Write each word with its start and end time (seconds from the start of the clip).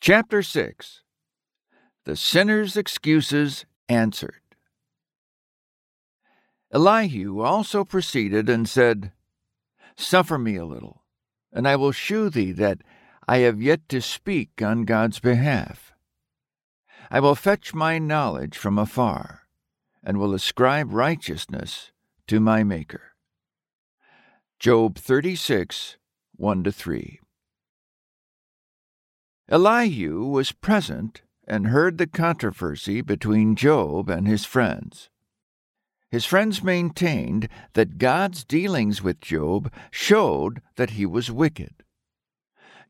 Chapter 0.00 0.44
6 0.44 1.02
The 2.04 2.14
Sinner's 2.14 2.76
Excuses 2.76 3.66
Answered. 3.88 4.40
Elihu 6.72 7.40
also 7.40 7.84
proceeded 7.84 8.48
and 8.48 8.68
said, 8.68 9.10
Suffer 9.96 10.38
me 10.38 10.54
a 10.54 10.64
little, 10.64 11.02
and 11.52 11.66
I 11.66 11.74
will 11.74 11.90
shew 11.90 12.30
thee 12.30 12.52
that 12.52 12.78
I 13.26 13.38
have 13.38 13.60
yet 13.60 13.88
to 13.88 14.00
speak 14.00 14.62
on 14.62 14.84
God's 14.84 15.18
behalf. 15.18 15.92
I 17.10 17.18
will 17.18 17.34
fetch 17.34 17.74
my 17.74 17.98
knowledge 17.98 18.56
from 18.56 18.78
afar, 18.78 19.48
and 20.04 20.18
will 20.18 20.32
ascribe 20.32 20.92
righteousness 20.92 21.90
to 22.28 22.38
my 22.38 22.62
Maker. 22.62 23.14
Job 24.60 24.96
36, 24.96 25.96
1 26.36 26.64
3. 26.70 27.20
Elihu 29.50 30.26
was 30.26 30.52
present 30.52 31.22
and 31.46 31.68
heard 31.68 31.96
the 31.96 32.06
controversy 32.06 33.00
between 33.00 33.56
Job 33.56 34.10
and 34.10 34.28
his 34.28 34.44
friends. 34.44 35.08
His 36.10 36.26
friends 36.26 36.62
maintained 36.62 37.48
that 37.72 37.96
God's 37.96 38.44
dealings 38.44 39.02
with 39.02 39.20
Job 39.20 39.72
showed 39.90 40.60
that 40.76 40.90
he 40.90 41.06
was 41.06 41.30
wicked. 41.30 41.82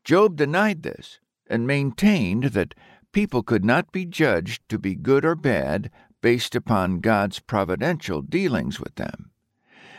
Job 0.03 0.35
denied 0.35 0.83
this 0.83 1.19
and 1.47 1.65
maintained 1.65 2.45
that 2.45 2.75
people 3.13 3.41
could 3.41 3.63
not 3.63 3.91
be 3.93 4.05
judged 4.05 4.67
to 4.67 4.77
be 4.77 4.95
good 4.95 5.23
or 5.23 5.35
bad 5.35 5.89
based 6.21 6.55
upon 6.55 6.99
God's 6.99 7.39
providential 7.39 8.21
dealings 8.21 8.79
with 8.81 8.95
them, 8.95 9.31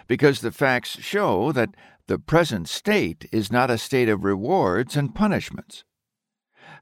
because 0.06 0.41
the 0.41 0.52
facts 0.52 1.00
show 1.00 1.52
that 1.52 1.74
the 2.06 2.19
present 2.19 2.69
state 2.69 3.27
is 3.33 3.50
not 3.50 3.70
a 3.70 3.78
state 3.78 4.11
of 4.11 4.24
rewards 4.24 4.95
and 4.97 5.14
punishments. 5.14 5.84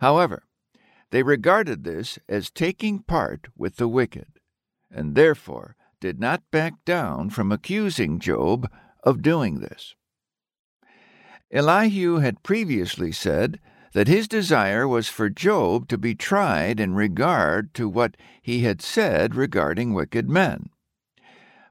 However, 0.01 0.45
they 1.11 1.23
regarded 1.23 1.85
this 1.85 2.19
as 2.29 2.51
taking 2.51 3.01
part 3.01 3.49
with 3.57 3.77
the 3.77 3.89
wicked, 3.89 4.41
and 4.91 5.15
therefore 5.15 5.77
did 6.01 6.21
not 6.21 6.51
back 6.51 6.75
down 6.85 7.31
from 7.31 7.51
accusing 7.51 8.21
Job 8.21 8.71
of 9.03 9.23
doing 9.23 9.61
this. 9.61 9.95
Elihu 11.51 12.17
had 12.19 12.43
previously 12.43 13.11
said 13.11 13.59
that 13.95 14.07
his 14.07 14.29
desire 14.29 14.87
was 14.87 15.09
for 15.09 15.31
Job 15.31 15.89
to 15.89 15.97
be 15.97 16.15
tried 16.15 16.79
in 16.79 16.95
regard 16.95 17.73
to 17.75 17.89
what 17.89 18.17
he 18.43 18.61
had 18.61 18.83
said 18.83 19.35
regarding 19.35 19.95
wicked 19.95 20.29
men. 20.29 20.69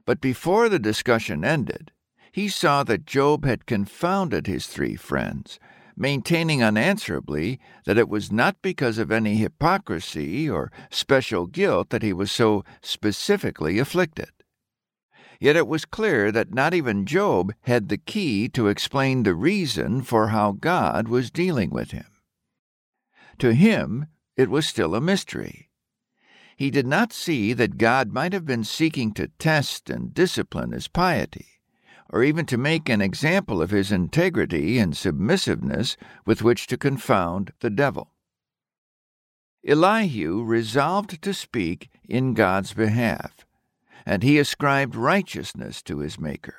But 0.04 0.20
before 0.20 0.68
the 0.68 0.80
discussion 0.80 1.44
ended, 1.44 1.92
he 2.32 2.48
saw 2.48 2.82
that 2.84 3.06
Job 3.06 3.44
had 3.44 3.66
confounded 3.66 4.46
his 4.46 4.66
three 4.66 4.96
friends 4.96 5.60
maintaining 5.98 6.62
unanswerably 6.62 7.58
that 7.84 7.98
it 7.98 8.08
was 8.08 8.30
not 8.30 8.56
because 8.62 8.98
of 8.98 9.10
any 9.10 9.36
hypocrisy 9.36 10.48
or 10.48 10.70
special 10.90 11.46
guilt 11.46 11.90
that 11.90 12.02
he 12.02 12.12
was 12.12 12.30
so 12.30 12.64
specifically 12.82 13.78
afflicted. 13.78 14.30
Yet 15.40 15.56
it 15.56 15.66
was 15.68 15.84
clear 15.84 16.32
that 16.32 16.54
not 16.54 16.74
even 16.74 17.06
Job 17.06 17.52
had 17.62 17.88
the 17.88 17.98
key 17.98 18.48
to 18.50 18.68
explain 18.68 19.22
the 19.22 19.34
reason 19.34 20.02
for 20.02 20.28
how 20.28 20.52
God 20.52 21.08
was 21.08 21.30
dealing 21.30 21.70
with 21.70 21.92
him. 21.92 22.06
To 23.38 23.54
him, 23.54 24.06
it 24.36 24.50
was 24.50 24.66
still 24.66 24.94
a 24.94 25.00
mystery. 25.00 25.70
He 26.56 26.70
did 26.70 26.86
not 26.86 27.12
see 27.12 27.52
that 27.52 27.78
God 27.78 28.12
might 28.12 28.32
have 28.32 28.44
been 28.44 28.64
seeking 28.64 29.12
to 29.14 29.28
test 29.38 29.90
and 29.90 30.12
discipline 30.12 30.72
his 30.72 30.88
piety 30.88 31.57
or 32.10 32.22
even 32.22 32.46
to 32.46 32.56
make 32.56 32.88
an 32.88 33.00
example 33.00 33.60
of 33.60 33.70
his 33.70 33.92
integrity 33.92 34.78
and 34.78 34.96
submissiveness 34.96 35.96
with 36.24 36.42
which 36.42 36.66
to 36.66 36.76
confound 36.76 37.52
the 37.60 37.70
devil. 37.70 38.12
Elihu 39.66 40.42
resolved 40.42 41.20
to 41.20 41.34
speak 41.34 41.90
in 42.08 42.32
God's 42.32 42.72
behalf, 42.72 43.44
and 44.06 44.22
he 44.22 44.38
ascribed 44.38 44.94
righteousness 44.94 45.82
to 45.82 45.98
his 45.98 46.18
Maker. 46.18 46.54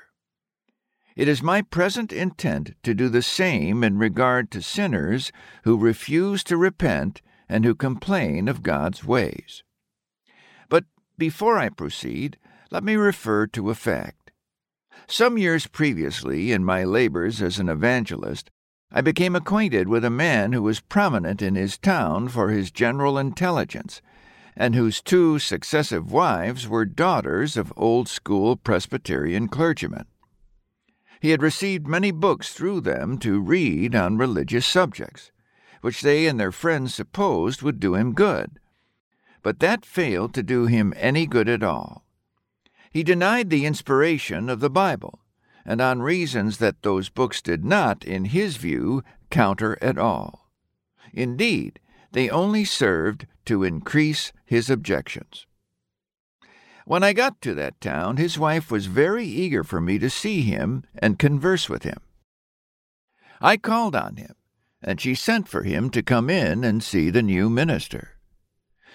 It 1.16 1.28
is 1.28 1.42
my 1.42 1.62
present 1.62 2.14
intent 2.14 2.76
to 2.84 2.94
do 2.94 3.10
the 3.10 3.22
same 3.22 3.84
in 3.84 3.98
regard 3.98 4.52
to 4.52 4.62
sinners 4.62 5.32
who 5.64 5.78
refuse 5.78 6.44
to 6.46 6.56
repent 6.56 7.22
and 7.50 7.66
who 7.66 7.74
complain 7.74 8.48
of 8.48 8.64
God's 8.64 9.04
ways. 9.04 9.64
But 10.70 10.86
before 11.18 11.58
I 11.58 11.70
proceed, 11.70 12.38
let 12.70 12.84
me 12.84 12.96
refer 12.96 13.48
to 13.48 13.72
a 13.72 13.76
fact. 13.76 14.19
Some 15.08 15.38
years 15.38 15.68
previously, 15.68 16.52
in 16.52 16.64
my 16.64 16.84
labors 16.84 17.42
as 17.42 17.60
an 17.60 17.70
evangelist, 17.70 18.52
I 18.92 19.02
became 19.02 19.36
acquainted 19.36 19.88
with 19.88 20.04
a 20.04 20.10
man 20.10 20.52
who 20.52 20.64
was 20.64 20.80
prominent 20.80 21.42
in 21.42 21.56
his 21.56 21.78
town 21.78 22.28
for 22.28 22.50
his 22.50 22.72
general 22.72 23.18
intelligence, 23.18 24.02
and 24.56 24.76
whose 24.76 25.02
two 25.02 25.40
successive 25.40 26.12
wives 26.12 26.68
were 26.68 26.86
daughters 26.86 27.56
of 27.56 27.72
old 27.78 28.08
school 28.08 28.56
Presbyterian 28.56 29.48
clergymen. 29.48 30.06
He 31.20 31.30
had 31.30 31.42
received 31.42 31.88
many 31.88 32.12
books 32.12 32.54
through 32.54 32.82
them 32.82 33.18
to 33.20 33.40
read 33.40 33.94
on 33.94 34.18
religious 34.18 34.66
subjects, 34.66 35.32
which 35.82 36.02
they 36.02 36.28
and 36.28 36.40
their 36.40 36.52
friends 36.52 36.96
supposed 36.96 37.62
would 37.62 37.80
do 37.80 37.96
him 37.96 38.14
good. 38.14 38.60
But 39.44 39.60
that 39.60 39.86
failed 39.86 40.34
to 40.34 40.44
do 40.44 40.66
him 40.66 40.94
any 40.98 41.26
good 41.26 41.48
at 41.48 41.64
all. 41.64 42.06
He 42.90 43.04
denied 43.04 43.50
the 43.50 43.66
inspiration 43.66 44.50
of 44.50 44.60
the 44.60 44.70
Bible, 44.70 45.20
and 45.66 45.80
on 45.80 46.02
reasons 46.02 46.58
that 46.58 46.82
those 46.82 47.10
books 47.10 47.42
did 47.42 47.64
not, 47.64 48.04
in 48.04 48.26
his 48.26 48.58
view, 48.58 49.04
counter 49.30 49.78
at 49.82 49.98
all. 49.98 50.50
Indeed, 51.14 51.80
they 52.12 52.30
only 52.30 52.66
served 52.66 53.28
to 53.46 53.64
increase 53.64 54.32
his 54.46 54.70
objections. 54.70 55.46
When 56.86 57.04
I 57.04 57.14
got 57.14 57.40
to 57.42 57.54
that 57.54 57.80
town, 57.80 58.18
his 58.18 58.40
wife 58.40 58.72
was 58.72 58.88
very 58.88 59.26
eager 59.26 59.64
for 59.64 59.80
me 59.80 60.00
to 60.00 60.10
see 60.10 60.42
him 60.42 60.84
and 60.98 61.20
converse 61.20 61.70
with 61.70 61.84
him. 61.84 62.00
I 63.40 63.58
called 63.58 63.96
on 63.96 64.16
him, 64.16 64.34
and 64.82 65.00
she 65.00 65.14
sent 65.14 65.48
for 65.48 65.64
him 65.64 65.92
to 65.92 66.02
come 66.02 66.30
in 66.30 66.64
and 66.64 66.84
see 66.84 67.12
the 67.12 67.22
new 67.22 67.50
minister. 67.50 68.19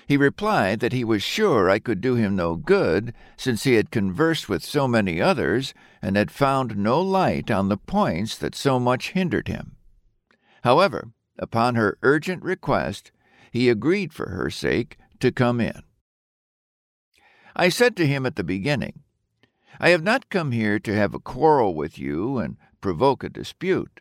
He 0.07 0.17
replied 0.17 0.81
that 0.81 0.93
he 0.93 1.05
was 1.05 1.23
sure 1.23 1.71
I 1.71 1.79
could 1.79 2.01
do 2.01 2.15
him 2.15 2.37
no 2.37 2.57
good, 2.57 3.15
since 3.37 3.65
he 3.65 3.75
had 3.75 3.91
conversed 3.91 4.49
with 4.49 4.63
so 4.63 4.87
many 4.87 5.21
others 5.21 5.73
and 6.03 6.17
had 6.17 6.31
found 6.31 6.77
no 6.77 7.01
light 7.01 7.51
on 7.51 7.69
the 7.69 7.79
points 7.79 8.37
that 8.39 8.55
so 8.55 8.79
much 8.79 9.13
hindered 9.13 9.49
him. 9.49 9.77
However, 10.63 11.13
upon 11.39 11.75
her 11.75 11.99
urgent 12.03 12.43
request, 12.43 13.13
he 13.51 13.69
agreed 13.69 14.13
for 14.13 14.31
her 14.31 14.51
sake 14.51 14.99
to 15.21 15.33
come 15.33 15.61
in. 15.61 15.83
I 17.57 17.69
said 17.69 17.97
to 17.97 18.07
him 18.07 18.27
at 18.27 18.37
the 18.37 18.45
beginning, 18.45 19.05
I 19.81 19.91
have 19.91 20.03
not 20.03 20.29
come 20.29 20.53
here 20.53 20.79
to 20.81 20.95
have 20.95 21.15
a 21.15 21.21
quarrel 21.21 21.75
with 21.75 21.99
you 21.99 22.39
and 22.39 22.57
provoke 22.81 23.25
a 23.25 23.29
dispute. 23.29 24.01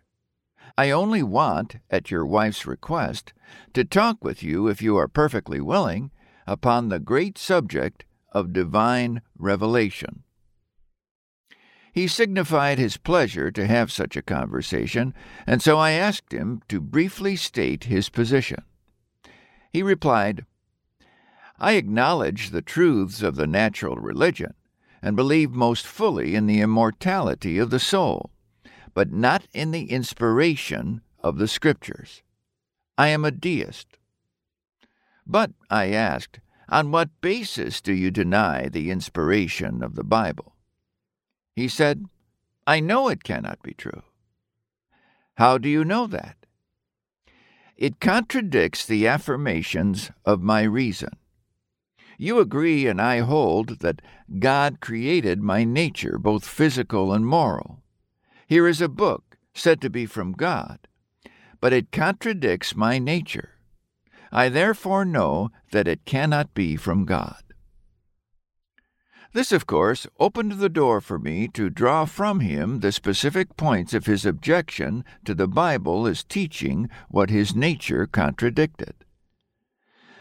I 0.76 0.90
only 0.90 1.22
want, 1.22 1.76
at 1.92 2.10
your 2.10 2.26
wife's 2.26 2.66
request, 2.66 3.32
to 3.74 3.84
talk 3.84 4.24
with 4.24 4.42
you, 4.42 4.68
if 4.68 4.82
you 4.82 4.98
are 4.98 5.08
perfectly 5.08 5.62
willing, 5.62 6.10
upon 6.48 6.90
the 6.90 7.00
great 7.00 7.38
subject 7.38 8.06
of 8.32 8.54
divine 8.54 9.22
revelation. 9.38 10.24
He 11.92 12.08
signified 12.08 12.80
his 12.80 12.98
pleasure 12.98 13.52
to 13.52 13.68
have 13.68 13.92
such 13.92 14.18
a 14.18 14.24
conversation, 14.24 15.14
and 15.46 15.62
so 15.62 15.78
I 15.78 15.92
asked 15.92 16.34
him 16.34 16.64
to 16.70 16.82
briefly 16.82 17.36
state 17.36 17.84
his 17.84 18.10
position. 18.10 18.64
He 19.72 19.84
replied, 19.84 20.44
I 21.60 21.74
acknowledge 21.74 22.50
the 22.50 22.64
truths 22.64 23.22
of 23.22 23.36
the 23.36 23.46
natural 23.46 23.98
religion, 23.98 24.56
and 25.04 25.16
believe 25.16 25.52
most 25.52 25.86
fully 25.86 26.34
in 26.34 26.48
the 26.48 26.62
immortality 26.62 27.60
of 27.60 27.70
the 27.70 27.80
soul 27.80 28.32
but 28.94 29.12
not 29.12 29.48
in 29.54 29.72
the 29.72 29.92
inspiration 29.92 31.02
of 31.20 31.38
the 31.38 31.48
Scriptures. 31.48 32.22
I 32.98 33.08
am 33.10 33.26
a 33.26 33.32
deist. 33.32 33.98
But, 35.26 35.52
I 35.70 35.92
asked, 35.92 36.40
on 36.70 36.92
what 36.92 37.22
basis 37.22 37.82
do 37.82 37.94
you 37.94 38.12
deny 38.12 38.70
the 38.70 38.92
inspiration 38.92 39.84
of 39.84 39.96
the 39.96 40.04
Bible? 40.04 40.56
He 41.56 41.68
said, 41.68 42.06
I 42.66 42.80
know 42.80 43.10
it 43.10 43.24
cannot 43.24 43.62
be 43.62 43.74
true. 43.74 44.04
How 45.36 45.58
do 45.58 45.68
you 45.68 45.84
know 45.84 46.08
that? 46.08 46.38
It 47.76 48.00
contradicts 48.00 48.86
the 48.86 49.08
affirmations 49.08 50.12
of 50.26 50.42
my 50.42 50.64
reason. 50.64 51.10
You 52.18 52.40
agree, 52.40 52.88
and 52.88 53.02
I 53.02 53.20
hold, 53.20 53.80
that 53.80 54.02
God 54.40 54.80
created 54.80 55.42
my 55.42 55.64
nature, 55.64 56.18
both 56.18 56.48
physical 56.48 57.12
and 57.12 57.26
moral. 57.26 57.83
Here 58.48 58.68
is 58.68 58.82
a 58.82 58.90
book 58.90 59.38
said 59.54 59.82
to 59.82 59.90
be 59.90 60.06
from 60.06 60.34
God, 60.34 60.80
but 61.62 61.74
it 61.74 61.92
contradicts 61.92 62.76
my 62.76 63.00
nature. 63.00 63.52
I 64.32 64.50
therefore 64.50 65.06
know 65.06 65.52
that 65.72 65.88
it 65.88 66.06
cannot 66.06 66.54
be 66.54 66.76
from 66.76 67.06
God. 67.06 67.44
This, 69.34 69.52
of 69.52 69.66
course, 69.66 70.06
opened 70.20 70.54
the 70.54 70.70
door 70.70 71.02
for 71.02 71.18
me 71.18 71.48
to 71.50 71.70
draw 71.70 72.06
from 72.06 72.40
him 72.40 72.80
the 72.80 72.92
specific 72.92 73.58
points 73.58 73.94
of 73.94 74.06
his 74.06 74.26
objection 74.26 75.04
to 75.26 75.34
the 75.34 75.48
Bible 75.48 76.06
as 76.06 76.24
teaching 76.24 76.88
what 77.10 77.32
his 77.32 77.56
nature 77.56 78.06
contradicted. 78.06 78.94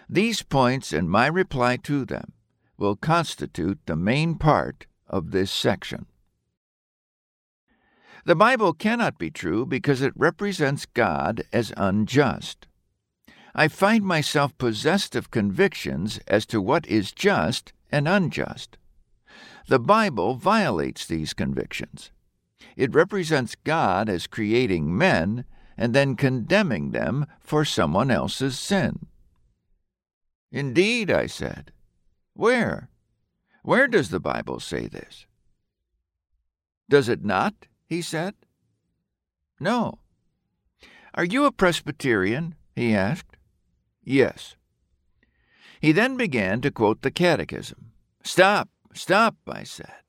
These 0.08 0.42
points 0.42 0.92
and 0.92 1.10
my 1.10 1.26
reply 1.26 1.76
to 1.78 2.04
them 2.04 2.32
will 2.78 2.96
constitute 2.96 3.80
the 3.84 3.96
main 3.96 4.36
part 4.36 4.86
of 5.08 5.30
this 5.30 5.50
section. 5.50 6.06
The 8.24 8.36
Bible 8.36 8.72
cannot 8.72 9.18
be 9.18 9.30
true 9.30 9.66
because 9.66 10.00
it 10.00 10.12
represents 10.14 10.86
God 10.86 11.42
as 11.52 11.72
unjust. 11.76 12.68
I 13.54 13.68
find 13.68 14.04
myself 14.04 14.56
possessed 14.58 15.16
of 15.16 15.30
convictions 15.30 16.20
as 16.28 16.46
to 16.46 16.60
what 16.60 16.86
is 16.86 17.10
just 17.12 17.72
and 17.90 18.06
unjust. 18.06 18.78
The 19.66 19.80
Bible 19.80 20.36
violates 20.36 21.04
these 21.04 21.34
convictions. 21.34 22.12
It 22.76 22.94
represents 22.94 23.56
God 23.64 24.08
as 24.08 24.26
creating 24.26 24.96
men 24.96 25.44
and 25.76 25.92
then 25.92 26.16
condemning 26.16 26.92
them 26.92 27.26
for 27.40 27.64
someone 27.64 28.10
else's 28.10 28.58
sin. 28.58 29.06
Indeed, 30.52 31.10
I 31.10 31.26
said. 31.26 31.72
Where? 32.34 32.88
Where 33.62 33.88
does 33.88 34.10
the 34.10 34.20
Bible 34.20 34.60
say 34.60 34.86
this? 34.86 35.26
Does 36.88 37.08
it 37.08 37.24
not? 37.24 37.54
He 37.92 38.00
said. 38.00 38.34
No. 39.60 39.98
Are 41.14 41.26
you 41.26 41.44
a 41.44 41.52
Presbyterian? 41.52 42.54
he 42.74 42.94
asked. 42.94 43.36
Yes. 44.02 44.56
He 45.78 45.92
then 45.92 46.16
began 46.16 46.62
to 46.62 46.70
quote 46.70 47.02
the 47.02 47.10
Catechism. 47.10 47.92
Stop, 48.24 48.70
stop, 48.94 49.36
I 49.46 49.64
said. 49.64 50.02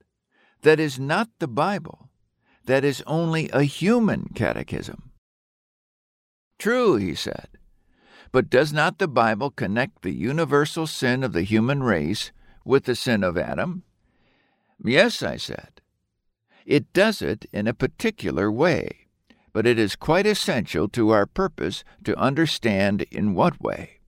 That 0.62 0.80
is 0.80 0.98
not 0.98 1.28
the 1.40 1.48
Bible. 1.48 2.10
That 2.66 2.86
is 2.86 3.04
only 3.06 3.50
a 3.50 3.64
human 3.64 4.30
catechism. 4.34 5.12
True, 6.58 6.96
he 6.96 7.16
said. 7.16 7.50
But 8.32 8.50
does 8.50 8.72
not 8.72 8.98
the 8.98 9.10
Bible 9.10 9.52
connect 9.52 10.04
the 10.04 10.16
universal 10.16 10.88
sin 10.88 11.22
of 11.22 11.34
the 11.34 11.44
human 11.44 11.84
race 11.84 12.32
with 12.64 12.86
the 12.86 12.96
sin 12.96 13.26
of 13.26 13.38
Adam? 13.38 13.84
Yes, 14.82 15.22
I 15.22 15.36
said. 15.36 15.82
It 16.66 16.92
does 16.94 17.22
it 17.22 17.46
in 17.52 17.68
a 17.68 17.74
particular 17.74 18.52
way, 18.52 19.08
but 19.52 19.68
it 19.68 19.78
is 19.78 19.96
quite 19.96 20.26
essential 20.26 20.88
to 20.90 21.10
our 21.10 21.26
purpose 21.26 21.84
to 22.04 22.18
understand 22.18 23.04
in 23.12 23.34
what 23.34 23.62
way. 23.62 24.00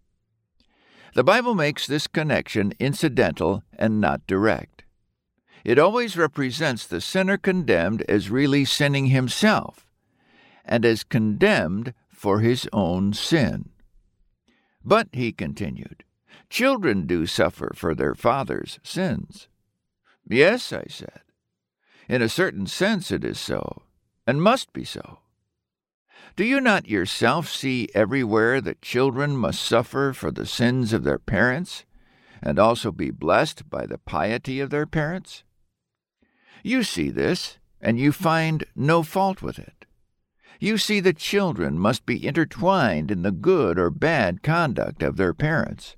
The 1.13 1.23
Bible 1.23 1.55
makes 1.55 1.87
this 1.87 2.07
connection 2.07 2.73
incidental 2.79 3.63
and 3.77 4.01
not 4.01 4.27
direct. 4.27 4.83
It 5.63 5.79
always 5.79 6.17
represents 6.17 6.85
the 6.85 7.01
sinner 7.01 7.37
condemned 7.37 8.03
as 8.03 8.29
really 8.29 8.65
sinning 8.65 9.07
himself, 9.07 9.87
and 10.63 10.85
as 10.85 11.03
condemned 11.03 11.93
for 12.09 12.39
his 12.39 12.67
own 12.71 13.13
sin. 13.13 13.69
But, 14.83 15.07
he 15.11 15.31
continued, 15.31 16.03
children 16.49 17.07
do 17.07 17.25
suffer 17.25 17.71
for 17.75 17.95
their 17.95 18.13
father's 18.13 18.79
sins. 18.83 19.47
Yes, 20.27 20.71
I 20.71 20.85
said. 20.87 21.21
In 22.07 22.21
a 22.21 22.29
certain 22.29 22.67
sense 22.67 23.11
it 23.11 23.23
is 23.23 23.39
so, 23.39 23.81
and 24.27 24.41
must 24.41 24.73
be 24.73 24.83
so. 24.83 25.19
Do 26.35 26.43
you 26.43 26.59
not 26.59 26.87
yourself 26.87 27.49
see 27.49 27.89
everywhere 27.95 28.61
that 28.61 28.81
children 28.81 29.37
must 29.37 29.61
suffer 29.61 30.13
for 30.13 30.31
the 30.31 30.45
sins 30.45 30.93
of 30.93 31.03
their 31.03 31.19
parents, 31.19 31.85
and 32.41 32.59
also 32.59 32.91
be 32.91 33.09
blessed 33.09 33.69
by 33.69 33.85
the 33.85 33.97
piety 33.97 34.59
of 34.59 34.69
their 34.69 34.85
parents? 34.85 35.43
You 36.63 36.83
see 36.83 37.09
this, 37.09 37.57
and 37.81 37.99
you 37.99 38.11
find 38.11 38.65
no 38.75 39.01
fault 39.01 39.41
with 39.41 39.57
it. 39.59 39.85
You 40.59 40.77
see 40.77 40.99
that 41.01 41.17
children 41.17 41.79
must 41.79 42.05
be 42.05 42.25
intertwined 42.25 43.11
in 43.11 43.21
the 43.21 43.31
good 43.31 43.77
or 43.77 43.89
bad 43.89 44.43
conduct 44.43 45.03
of 45.03 45.17
their 45.17 45.33
parents. 45.33 45.95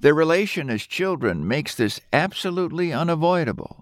Their 0.00 0.14
relation 0.14 0.70
as 0.70 0.82
children 0.86 1.46
makes 1.46 1.74
this 1.74 2.00
absolutely 2.12 2.92
unavoidable. 2.92 3.81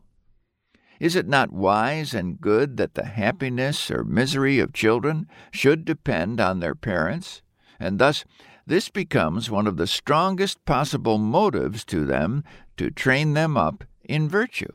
Is 1.00 1.16
it 1.16 1.26
not 1.26 1.50
wise 1.50 2.12
and 2.12 2.38
good 2.38 2.76
that 2.76 2.94
the 2.94 3.06
happiness 3.06 3.90
or 3.90 4.04
misery 4.04 4.58
of 4.58 4.74
children 4.74 5.26
should 5.50 5.86
depend 5.86 6.40
on 6.40 6.60
their 6.60 6.74
parents? 6.74 7.40
And 7.80 7.98
thus, 7.98 8.26
this 8.66 8.90
becomes 8.90 9.50
one 9.50 9.66
of 9.66 9.78
the 9.78 9.86
strongest 9.86 10.62
possible 10.66 11.16
motives 11.16 11.86
to 11.86 12.04
them 12.04 12.44
to 12.76 12.90
train 12.90 13.32
them 13.32 13.56
up 13.56 13.84
in 14.04 14.28
virtue. 14.28 14.72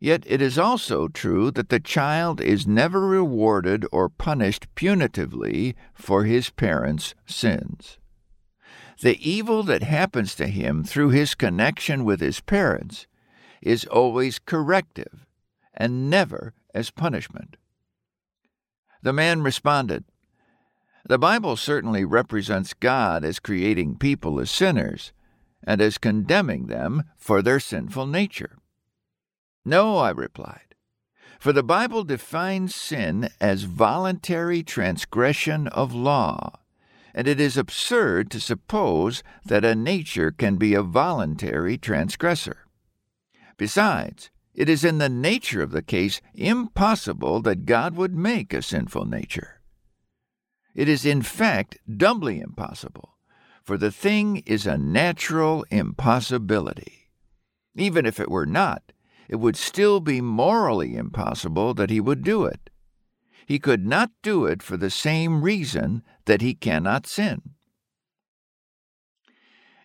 Yet 0.00 0.24
it 0.26 0.40
is 0.40 0.58
also 0.58 1.08
true 1.08 1.50
that 1.50 1.68
the 1.68 1.78
child 1.78 2.40
is 2.40 2.66
never 2.66 3.06
rewarded 3.06 3.86
or 3.92 4.08
punished 4.08 4.66
punitively 4.74 5.74
for 5.92 6.24
his 6.24 6.48
parents' 6.48 7.14
sins. 7.26 7.98
The 9.02 9.18
evil 9.28 9.62
that 9.64 9.82
happens 9.82 10.34
to 10.36 10.46
him 10.46 10.84
through 10.84 11.10
his 11.10 11.34
connection 11.34 12.04
with 12.04 12.20
his 12.20 12.40
parents 12.40 13.06
is 13.64 13.86
always 13.86 14.38
corrective 14.38 15.26
and 15.72 16.08
never 16.08 16.54
as 16.74 16.90
punishment. 16.90 17.56
The 19.02 19.12
man 19.12 19.42
responded, 19.42 20.04
The 21.06 21.18
Bible 21.18 21.56
certainly 21.56 22.04
represents 22.04 22.74
God 22.74 23.24
as 23.24 23.40
creating 23.40 23.96
people 23.96 24.38
as 24.38 24.50
sinners 24.50 25.12
and 25.66 25.80
as 25.80 25.98
condemning 25.98 26.66
them 26.66 27.04
for 27.16 27.42
their 27.42 27.58
sinful 27.58 28.06
nature. 28.06 28.58
No, 29.64 29.96
I 29.96 30.10
replied, 30.10 30.74
for 31.40 31.52
the 31.52 31.62
Bible 31.62 32.04
defines 32.04 32.74
sin 32.74 33.30
as 33.40 33.62
voluntary 33.62 34.62
transgression 34.62 35.68
of 35.68 35.94
law, 35.94 36.60
and 37.14 37.26
it 37.26 37.40
is 37.40 37.56
absurd 37.56 38.30
to 38.30 38.40
suppose 38.40 39.22
that 39.44 39.64
a 39.64 39.74
nature 39.74 40.30
can 40.30 40.56
be 40.56 40.74
a 40.74 40.82
voluntary 40.82 41.78
transgressor. 41.78 42.63
Besides, 43.56 44.30
it 44.54 44.68
is 44.68 44.84
in 44.84 44.98
the 44.98 45.08
nature 45.08 45.62
of 45.62 45.72
the 45.72 45.82
case 45.82 46.20
impossible 46.34 47.42
that 47.42 47.66
God 47.66 47.96
would 47.96 48.14
make 48.14 48.52
a 48.52 48.62
sinful 48.62 49.04
nature. 49.04 49.60
It 50.74 50.88
is 50.88 51.04
in 51.04 51.22
fact 51.22 51.78
doubly 51.96 52.40
impossible, 52.40 53.16
for 53.62 53.76
the 53.76 53.92
thing 53.92 54.42
is 54.46 54.66
a 54.66 54.78
natural 54.78 55.64
impossibility. 55.70 57.10
Even 57.74 58.06
if 58.06 58.20
it 58.20 58.30
were 58.30 58.46
not, 58.46 58.92
it 59.28 59.36
would 59.36 59.56
still 59.56 60.00
be 60.00 60.20
morally 60.20 60.96
impossible 60.96 61.74
that 61.74 61.90
he 61.90 62.00
would 62.00 62.22
do 62.22 62.44
it. 62.44 62.70
He 63.46 63.58
could 63.58 63.86
not 63.86 64.10
do 64.22 64.46
it 64.46 64.62
for 64.62 64.76
the 64.76 64.90
same 64.90 65.42
reason 65.42 66.02
that 66.26 66.40
he 66.40 66.54
cannot 66.54 67.06
sin. 67.06 67.42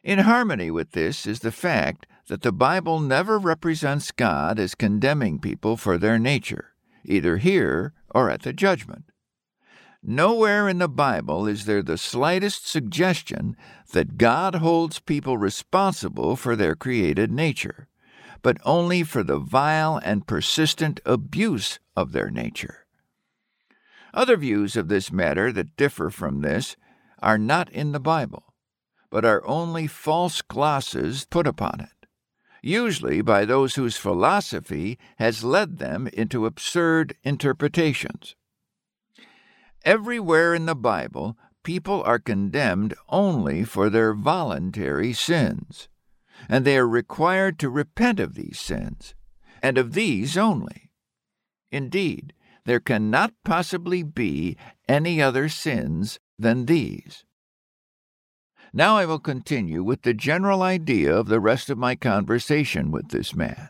In 0.04 0.20
harmony 0.20 0.72
with 0.72 0.92
this 0.92 1.28
is 1.28 1.40
the 1.40 1.52
fact 1.52 2.06
that 2.30 2.44
the 2.44 2.52
Bible 2.52 3.00
never 3.00 3.40
represents 3.40 4.12
God 4.12 4.60
as 4.60 4.76
condemning 4.76 5.40
people 5.40 5.76
for 5.76 5.98
their 5.98 6.20
nature, 6.20 6.74
either 7.04 7.38
here 7.38 7.94
or 8.14 8.30
at 8.30 8.44
the 8.44 8.54
judgment. 8.54 9.06
Nowhere 10.04 10.70
in 10.70 10.78
the 10.78 10.88
Bible 10.88 11.48
is 11.48 11.66
there 11.66 11.82
the 11.82 11.98
slightest 11.98 12.68
suggestion 12.68 13.58
that 13.94 14.18
God 14.18 14.56
holds 14.56 15.00
people 15.00 15.40
responsible 15.40 16.36
for 16.36 16.56
their 16.56 16.76
created 16.76 17.32
nature, 17.32 17.88
but 18.44 18.58
only 18.64 19.04
for 19.04 19.24
the 19.24 19.40
vile 19.40 20.00
and 20.04 20.28
persistent 20.28 21.00
abuse 21.06 21.80
of 21.98 22.12
their 22.12 22.30
nature. 22.30 22.86
Other 24.14 24.38
views 24.38 24.76
of 24.76 24.88
this 24.88 25.12
matter 25.12 25.52
that 25.52 25.76
differ 25.76 26.12
from 26.12 26.42
this 26.42 26.78
are 27.24 27.40
not 27.40 27.72
in 27.72 27.92
the 27.92 28.00
Bible, 28.00 28.54
but 29.10 29.26
are 29.26 29.46
only 29.48 29.88
false 29.88 30.44
glosses 30.44 31.26
put 31.26 31.48
upon 31.48 31.80
it 31.80 31.99
usually 32.62 33.22
by 33.22 33.46
those 33.46 33.76
whose 33.76 33.98
philosophy 33.98 34.98
has 35.18 35.44
led 35.44 35.78
them 35.78 36.08
into 36.14 36.46
absurd 36.46 37.16
interpretations. 37.24 38.36
Everywhere 39.86 40.54
in 40.54 40.66
the 40.66 40.76
Bible, 40.76 41.38
people 41.64 42.04
are 42.04 42.20
condemned 42.20 42.94
only 43.08 43.64
for 43.64 43.90
their 43.90 44.14
voluntary 44.14 45.14
sins, 45.14 45.88
and 46.50 46.66
they 46.66 46.78
are 46.78 46.88
required 46.88 47.60
to 47.60 47.70
repent 47.70 48.20
of 48.20 48.36
these 48.36 48.60
sins, 48.60 49.16
and 49.62 49.78
of 49.78 49.94
these 49.94 50.38
only. 50.38 50.92
Indeed, 51.72 52.34
there 52.66 52.80
cannot 52.80 53.34
possibly 53.44 54.04
be 54.04 54.58
any 54.88 55.22
other 55.22 55.50
sins 55.50 56.20
than 56.38 56.66
these. 56.66 57.24
Now 58.72 58.98
I 58.98 59.06
will 59.06 59.20
continue 59.20 59.84
with 59.84 60.04
the 60.04 60.14
general 60.14 60.62
idea 60.62 61.16
of 61.16 61.28
the 61.28 61.40
rest 61.40 61.70
of 61.70 61.78
my 61.78 61.96
conversation 61.96 62.92
with 62.92 63.10
this 63.10 63.36
man. 63.36 63.70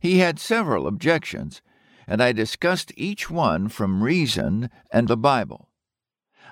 He 0.00 0.18
had 0.18 0.38
several 0.38 0.86
objections, 0.86 1.60
and 2.06 2.22
I 2.22 2.30
discussed 2.30 2.92
each 2.96 3.30
one 3.30 3.68
from 3.68 4.02
reason 4.02 4.70
and 4.92 5.08
the 5.08 5.16
Bible. 5.16 5.68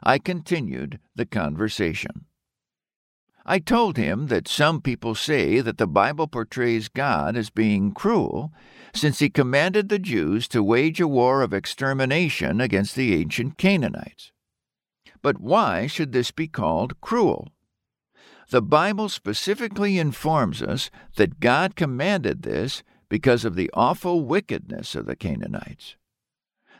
I 0.02 0.18
continued 0.18 0.98
the 1.14 1.26
conversation. 1.26 2.24
I 3.46 3.58
told 3.58 3.96
him 3.96 4.26
that 4.26 4.48
some 4.48 4.80
people 4.80 5.14
say 5.14 5.60
that 5.60 5.78
the 5.78 5.86
Bible 5.86 6.26
portrays 6.26 6.88
God 6.88 7.36
as 7.36 7.50
being 7.50 7.92
cruel, 7.92 8.52
since 8.94 9.20
he 9.20 9.30
commanded 9.30 9.88
the 9.88 9.98
Jews 9.98 10.48
to 10.48 10.62
wage 10.62 11.00
a 11.00 11.08
war 11.08 11.42
of 11.42 11.54
extermination 11.54 12.60
against 12.60 12.96
the 12.96 13.14
ancient 13.14 13.58
Canaanites. 13.58 14.32
But 15.22 15.40
why 15.40 15.86
should 15.86 16.12
this 16.12 16.30
be 16.30 16.48
called 16.48 17.00
cruel? 17.00 17.48
The 18.50 18.60
Bible 18.60 19.08
specifically 19.08 19.96
informs 19.96 20.60
us 20.60 20.90
that 21.14 21.38
God 21.38 21.76
commanded 21.76 22.42
this 22.42 22.82
because 23.08 23.44
of 23.44 23.54
the 23.54 23.70
awful 23.74 24.24
wickedness 24.24 24.96
of 24.96 25.06
the 25.06 25.14
Canaanites. 25.14 25.94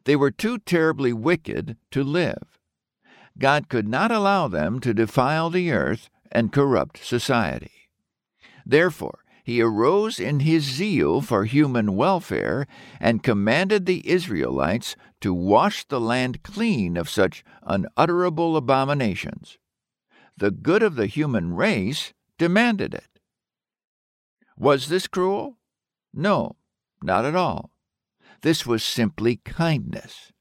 They 0.03 0.17
were 0.17 0.33
too 0.33 0.59
terribly 0.59 1.13
wicked 1.13 1.77
to 1.93 2.03
live. 2.03 2.59
God 3.39 3.69
could 3.69 3.87
not 3.87 4.11
allow 4.11 4.49
them 4.49 4.81
to 4.81 4.93
defile 4.93 5.49
the 5.49 5.71
earth 5.71 6.11
and 6.33 6.53
corrupt 6.53 7.05
society. 7.05 7.89
Therefore, 8.67 9.21
he 9.45 9.63
arose 9.63 10.19
in 10.19 10.41
his 10.41 10.65
zeal 10.65 11.21
for 11.21 11.45
human 11.45 11.95
welfare 11.95 12.67
and 12.99 13.23
commanded 13.23 13.87
the 13.87 14.09
Israelites 14.09 14.97
to 15.21 15.33
wash 15.33 15.85
the 15.85 16.01
land 16.01 16.43
clean 16.43 16.97
of 16.97 17.09
such 17.09 17.45
unutterable 17.63 18.57
abominations. 18.57 19.57
The 20.41 20.51
good 20.51 20.83
of 20.83 20.97
the 20.97 21.07
human 21.07 21.53
race 21.53 22.15
demanded 22.39 22.95
it. 22.95 23.21
Was 24.57 24.89
this 24.89 25.07
cruel? 25.07 25.59
No, 26.15 26.57
not 27.03 27.27
at 27.27 27.37
all. 27.37 27.71
This 28.41 28.65
was 28.65 28.83
simply 28.83 29.37
kindness. 29.45 30.33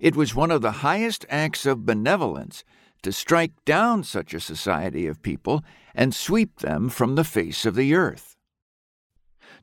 It 0.00 0.16
was 0.16 0.34
one 0.34 0.50
of 0.50 0.62
the 0.62 0.82
highest 0.82 1.24
acts 1.28 1.64
of 1.64 1.86
benevolence 1.86 2.64
to 3.02 3.12
strike 3.12 3.52
down 3.64 4.02
such 4.02 4.34
a 4.34 4.40
society 4.40 5.06
of 5.06 5.22
people 5.22 5.62
and 5.94 6.12
sweep 6.12 6.58
them 6.58 6.88
from 6.88 7.14
the 7.14 7.22
face 7.22 7.64
of 7.64 7.76
the 7.76 7.94
earth. 7.94 8.36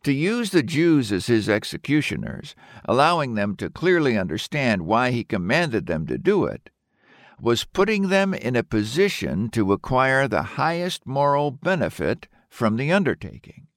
To 0.04 0.14
use 0.14 0.52
the 0.52 0.64
Jews 0.64 1.12
as 1.12 1.28
his 1.28 1.50
executioners, 1.50 2.56
allowing 2.86 3.36
them 3.36 3.58
to 3.58 3.70
clearly 3.70 4.18
understand 4.18 4.84
why 4.84 5.12
he 5.12 5.26
commanded 5.26 5.88
them 5.88 6.08
to 6.08 6.18
do 6.18 6.46
it, 6.46 6.70
was 7.40 7.66
putting 7.66 8.10
them 8.10 8.34
in 8.34 8.56
a 8.56 8.64
position 8.64 9.50
to 9.50 9.74
acquire 9.74 10.28
the 10.28 10.44
highest 10.44 11.06
moral 11.06 11.52
benefit 11.52 12.28
from 12.50 12.78
the 12.78 12.92
undertaking. 12.92 13.68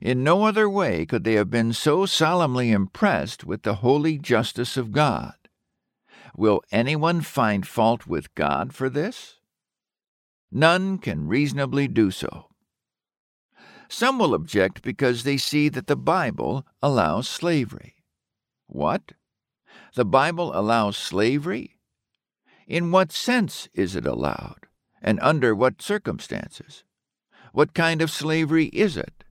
In 0.00 0.22
no 0.22 0.44
other 0.44 0.68
way 0.68 1.06
could 1.06 1.24
they 1.24 1.34
have 1.34 1.50
been 1.50 1.72
so 1.72 2.06
solemnly 2.06 2.70
impressed 2.70 3.44
with 3.44 3.62
the 3.62 3.76
holy 3.76 4.18
justice 4.18 4.76
of 4.76 4.92
God. 4.92 5.34
Will 6.36 6.62
anyone 6.70 7.20
find 7.20 7.66
fault 7.66 8.06
with 8.06 8.34
God 8.34 8.72
for 8.72 8.88
this? 8.88 9.38
None 10.52 10.98
can 10.98 11.26
reasonably 11.26 11.88
do 11.88 12.10
so. 12.10 12.48
Some 13.88 14.18
will 14.18 14.34
object 14.34 14.82
because 14.82 15.22
they 15.22 15.36
see 15.36 15.68
that 15.70 15.86
the 15.86 15.96
Bible 15.96 16.66
allows 16.82 17.26
slavery. 17.26 17.96
What? 18.66 19.12
The 19.94 20.04
Bible 20.04 20.52
allows 20.54 20.96
slavery? 20.96 21.77
In 22.68 22.90
what 22.90 23.10
sense 23.10 23.66
is 23.72 23.96
it 23.96 24.04
allowed, 24.04 24.66
and 25.00 25.18
under 25.20 25.54
what 25.54 25.80
circumstances? 25.80 26.84
What 27.52 27.72
kind 27.72 28.02
of 28.02 28.10
slavery 28.10 28.66
is 28.66 28.94
it? 28.94 29.24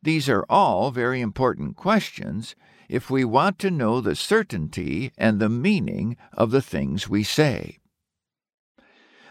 These 0.00 0.28
are 0.28 0.46
all 0.48 0.92
very 0.92 1.20
important 1.20 1.74
questions 1.74 2.54
if 2.88 3.10
we 3.10 3.24
want 3.24 3.58
to 3.58 3.70
know 3.72 4.00
the 4.00 4.14
certainty 4.14 5.10
and 5.18 5.40
the 5.40 5.48
meaning 5.48 6.16
of 6.32 6.52
the 6.52 6.62
things 6.62 7.08
we 7.08 7.24
say. 7.24 7.80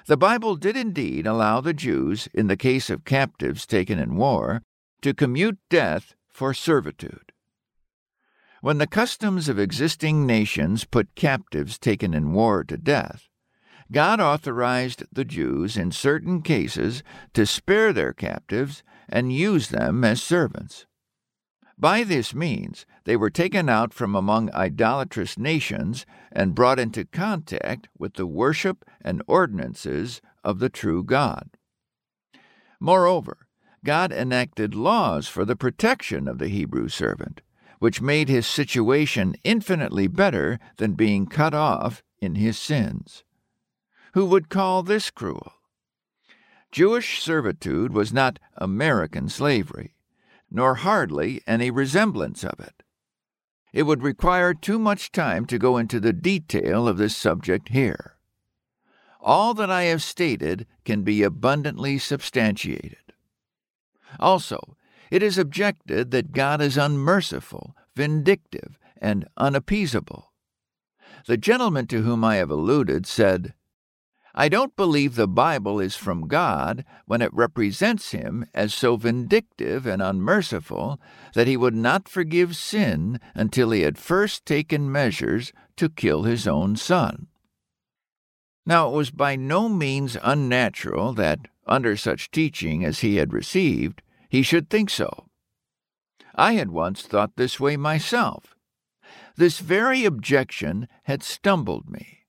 The 0.08 0.18
Bible 0.18 0.58
did 0.58 0.76
indeed 0.76 1.26
allow 1.26 1.62
the 1.62 1.74
Jews, 1.74 2.28
in 2.34 2.48
the 2.48 2.58
case 2.58 2.90
of 2.90 3.06
captives 3.06 3.66
taken 3.66 3.98
in 3.98 4.18
war, 4.18 4.62
to 5.02 5.14
commute 5.14 5.58
death 5.70 6.16
for 6.28 6.54
servitude. 6.54 7.25
When 8.66 8.80
the 8.80 8.88
customs 8.88 9.48
of 9.48 9.60
existing 9.60 10.26
nations 10.26 10.86
put 10.86 11.14
captives 11.14 11.78
taken 11.78 12.16
in 12.16 12.34
war 12.34 12.64
to 12.64 12.78
death, 12.78 13.30
God 13.92 14.20
authorized 14.20 15.04
the 15.12 15.24
Jews 15.24 15.78
in 15.78 15.92
certain 15.92 16.42
cases 16.42 17.04
to 17.36 17.46
spare 17.46 17.94
their 17.94 18.12
captives 18.12 18.82
and 19.08 19.32
use 19.32 19.68
them 19.68 20.04
as 20.04 20.24
servants. 20.24 20.88
By 21.78 22.04
this 22.04 22.34
means, 22.34 22.88
they 23.04 23.16
were 23.16 23.30
taken 23.30 23.70
out 23.70 23.94
from 23.94 24.16
among 24.16 24.52
idolatrous 24.52 25.38
nations 25.38 26.08
and 26.32 26.56
brought 26.56 26.80
into 26.80 27.06
contact 27.06 27.88
with 28.00 28.16
the 28.16 28.26
worship 28.26 28.84
and 29.00 29.22
ordinances 29.28 30.22
of 30.44 30.58
the 30.58 30.70
true 30.70 31.04
God. 31.04 31.52
Moreover, 32.80 33.46
God 33.84 34.12
enacted 34.12 34.74
laws 34.74 35.28
for 35.28 35.46
the 35.46 35.56
protection 35.56 36.28
of 36.28 36.40
the 36.40 36.48
Hebrew 36.48 36.88
servant, 36.88 37.42
which 37.80 38.02
made 38.02 38.30
his 38.30 38.48
situation 38.48 39.36
infinitely 39.44 40.08
better 40.08 40.60
than 40.78 40.94
being 40.94 41.26
cut 41.26 41.54
off 41.54 42.04
in 42.20 42.36
his 42.36 42.58
sins. 42.58 43.24
Who 44.14 44.26
would 44.26 44.50
call 44.50 44.84
this 44.84 45.12
cruel? 45.12 45.54
Jewish 46.72 47.22
servitude 47.22 47.94
was 47.94 48.12
not 48.14 48.40
American 48.58 49.30
slavery, 49.30 49.96
nor 50.50 50.76
hardly 50.76 51.42
any 51.48 51.72
resemblance 51.72 52.44
of 52.44 52.60
it. 52.60 52.84
It 53.74 53.84
would 53.84 54.04
require 54.04 54.54
too 54.54 54.80
much 54.80 55.12
time 55.12 55.46
to 55.48 55.58
go 55.58 55.78
into 55.78 56.00
the 56.00 56.14
detail 56.14 56.88
of 56.88 56.98
this 56.98 57.16
subject 57.16 57.70
here. 57.70 58.16
All 59.20 59.54
that 59.56 59.70
I 59.70 59.84
have 59.84 60.04
stated 60.04 60.66
can 60.86 61.02
be 61.02 61.24
abundantly 61.24 61.98
substantiated. 61.98 63.14
Also, 64.20 64.78
it 65.12 65.24
is 65.24 65.38
objected 65.38 66.12
that 66.12 66.32
God 66.32 66.62
is 66.62 66.78
unmerciful, 66.78 67.76
vindictive, 67.96 68.78
and 68.98 69.28
unappeasable. 69.38 70.32
The 71.28 71.38
gentleman 71.38 71.88
to 71.88 72.02
whom 72.02 72.24
I 72.24 72.36
have 72.36 72.52
alluded 72.52 73.06
said, 73.06 73.54
I 74.38 74.50
don't 74.50 74.76
believe 74.76 75.16
the 75.16 75.30
Bible 75.30 75.80
is 75.80 75.96
from 75.96 76.28
God 76.28 76.84
when 77.06 77.22
it 77.22 77.34
represents 77.34 78.12
him 78.12 78.46
as 78.54 78.74
so 78.74 78.98
vindictive 78.98 79.86
and 79.86 80.02
unmerciful 80.02 81.00
that 81.34 81.48
he 81.48 81.56
would 81.56 81.74
not 81.74 82.10
forgive 82.10 82.56
sin 82.58 83.22
until 83.34 83.72
he 83.72 83.82
had 83.82 83.98
first 83.98 84.46
taken 84.46 84.92
measures 84.92 85.54
to 85.78 85.88
kill 85.88 86.24
his 86.24 86.48
own 86.48 86.76
son. 86.76 87.28
Now, 88.66 88.90
it 88.90 88.96
was 88.96 89.10
by 89.10 89.38
no 89.38 89.70
means 89.70 90.18
unnatural 90.22 91.14
that, 91.14 91.48
under 91.66 91.96
such 91.96 92.30
teaching 92.30 92.84
as 92.84 93.00
he 93.00 93.16
had 93.16 93.32
received, 93.32 94.02
he 94.36 94.44
should 94.44 94.70
think 94.70 94.90
so. 94.90 95.30
I 96.36 96.56
had 96.56 96.70
once 96.70 97.04
thought 97.04 97.38
this 97.38 97.58
way 97.58 97.78
myself. 97.78 98.54
This 99.38 99.60
very 99.60 100.04
objection 100.04 100.90
had 101.04 101.24
stumbled 101.24 101.90
me. 101.90 102.26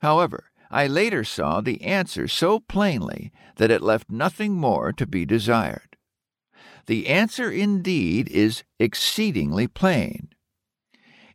However, 0.00 0.50
I 0.72 0.88
later 0.88 1.22
saw 1.22 1.60
the 1.60 1.82
answer 1.82 2.26
so 2.26 2.58
plainly 2.58 3.30
that 3.58 3.70
it 3.70 3.80
left 3.80 4.10
nothing 4.10 4.54
more 4.54 4.92
to 4.94 5.06
be 5.06 5.24
desired. 5.24 5.96
The 6.86 7.06
answer 7.06 7.48
indeed 7.48 8.28
is 8.28 8.64
exceedingly 8.80 9.68
plain. 9.68 10.30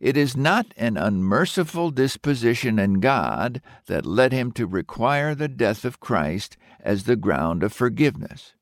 It 0.02 0.18
is 0.18 0.36
not 0.36 0.74
an 0.76 0.98
unmerciful 0.98 1.90
disposition 1.92 2.80
in 2.80 3.00
God 3.00 3.62
that 3.86 4.06
led 4.06 4.34
him 4.34 4.52
to 4.54 4.68
require 4.68 5.34
the 5.34 5.48
death 5.48 5.86
of 5.86 6.02
Christ 6.02 6.58
as 6.82 7.04
the 7.06 7.16
ground 7.16 7.64
of 7.64 7.72
forgiveness. 7.72 8.56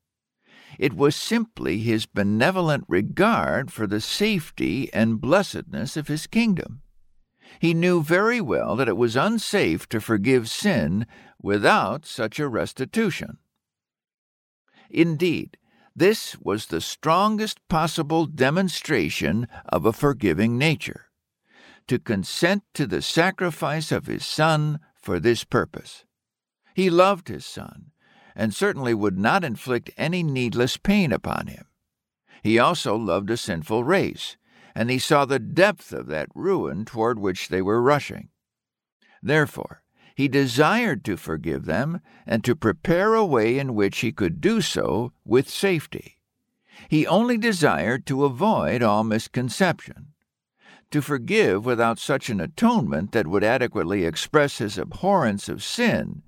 It 0.79 0.93
was 0.93 1.13
simply 1.13 1.79
his 1.79 2.05
benevolent 2.05 2.86
regard 2.88 3.69
for 3.69 3.86
the 3.86 4.00
safety 4.00 4.91
and 4.93 5.19
blessedness 5.19 5.98
of 5.98 6.07
his 6.07 6.25
kingdom. 6.25 6.83
He 7.59 7.74
knew 7.74 8.01
very 8.01 8.39
well 8.39 8.77
that 8.77 8.88
it 8.88 8.95
was 8.95 9.17
unsafe 9.17 9.89
to 9.89 10.00
forgive 10.00 10.50
sin 10.50 11.05
without 11.41 12.05
such 12.05 12.39
a 12.39 12.48
restitution. 12.48 13.39
Indeed, 14.89 15.57
this 15.93 16.38
was 16.39 16.67
the 16.67 16.79
strongest 16.79 17.59
possible 17.67 18.25
demonstration 18.25 19.48
of 19.65 19.86
a 19.86 19.91
forgiving 19.91 20.57
nature 20.57 21.07
to 21.88 22.00
consent 22.00 22.63
to 22.75 22.88
the 22.88 23.01
sacrifice 23.01 23.91
of 23.91 24.05
his 24.05 24.25
Son 24.25 24.79
for 24.95 25.19
this 25.19 25.43
purpose. 25.43 26.05
He 26.74 26.89
loved 26.89 27.27
his 27.27 27.45
Son, 27.45 27.88
and 28.39 28.55
certainly 28.55 28.93
would 28.93 29.19
not 29.19 29.43
inflict 29.43 29.91
any 29.98 30.24
needless 30.24 30.77
pain 30.77 31.12
upon 31.12 31.48
him. 31.48 31.65
He 32.41 32.58
also 32.58 32.96
loved 32.96 33.29
a 33.29 33.36
sinful 33.36 33.84
race, 33.84 34.38
and 34.74 34.89
he 34.89 34.98
saw 34.98 35.25
the 35.25 35.39
depth 35.39 35.91
of 35.91 36.08
that 36.08 36.29
ruin 36.34 36.86
toward 36.86 37.19
which 37.19 37.50
they 37.50 37.62
were 37.62 37.81
rushing. 37.81 38.29
Therefore, 39.22 39.84
he 40.15 40.29
desired 40.29 41.03
to 41.03 41.17
forgive 41.17 41.65
them 41.65 42.00
and 42.25 42.41
to 42.46 42.55
prepare 42.55 43.13
a 43.13 43.25
way 43.25 43.60
in 43.60 43.75
which 43.75 44.00
he 44.00 44.13
could 44.13 44.39
do 44.39 44.62
so 44.62 45.12
with 45.25 45.50
safety. 45.50 46.17
He 46.88 47.05
only 47.05 47.38
desired 47.38 48.05
to 48.05 48.24
avoid 48.24 48.81
all 48.81 49.03
misconception. 49.03 50.13
To 50.91 51.01
forgive 51.01 51.65
without 51.65 52.00
such 52.00 52.29
an 52.29 52.39
atonement 52.39 53.12
that 53.12 53.27
would 53.27 53.43
adequately 53.43 54.05
express 54.05 54.60
his 54.60 54.77
abhorrence 54.77 55.50
of 55.50 55.62
sin 55.62 56.24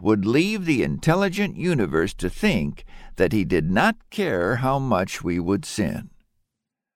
would 0.00 0.24
leave 0.24 0.64
the 0.64 0.82
intelligent 0.82 1.56
universe 1.56 2.14
to 2.14 2.28
think 2.28 2.84
that 3.16 3.32
he 3.32 3.44
did 3.44 3.70
not 3.70 3.96
care 4.10 4.56
how 4.56 4.78
much 4.78 5.22
we 5.22 5.38
would 5.38 5.64
sin. 5.64 6.10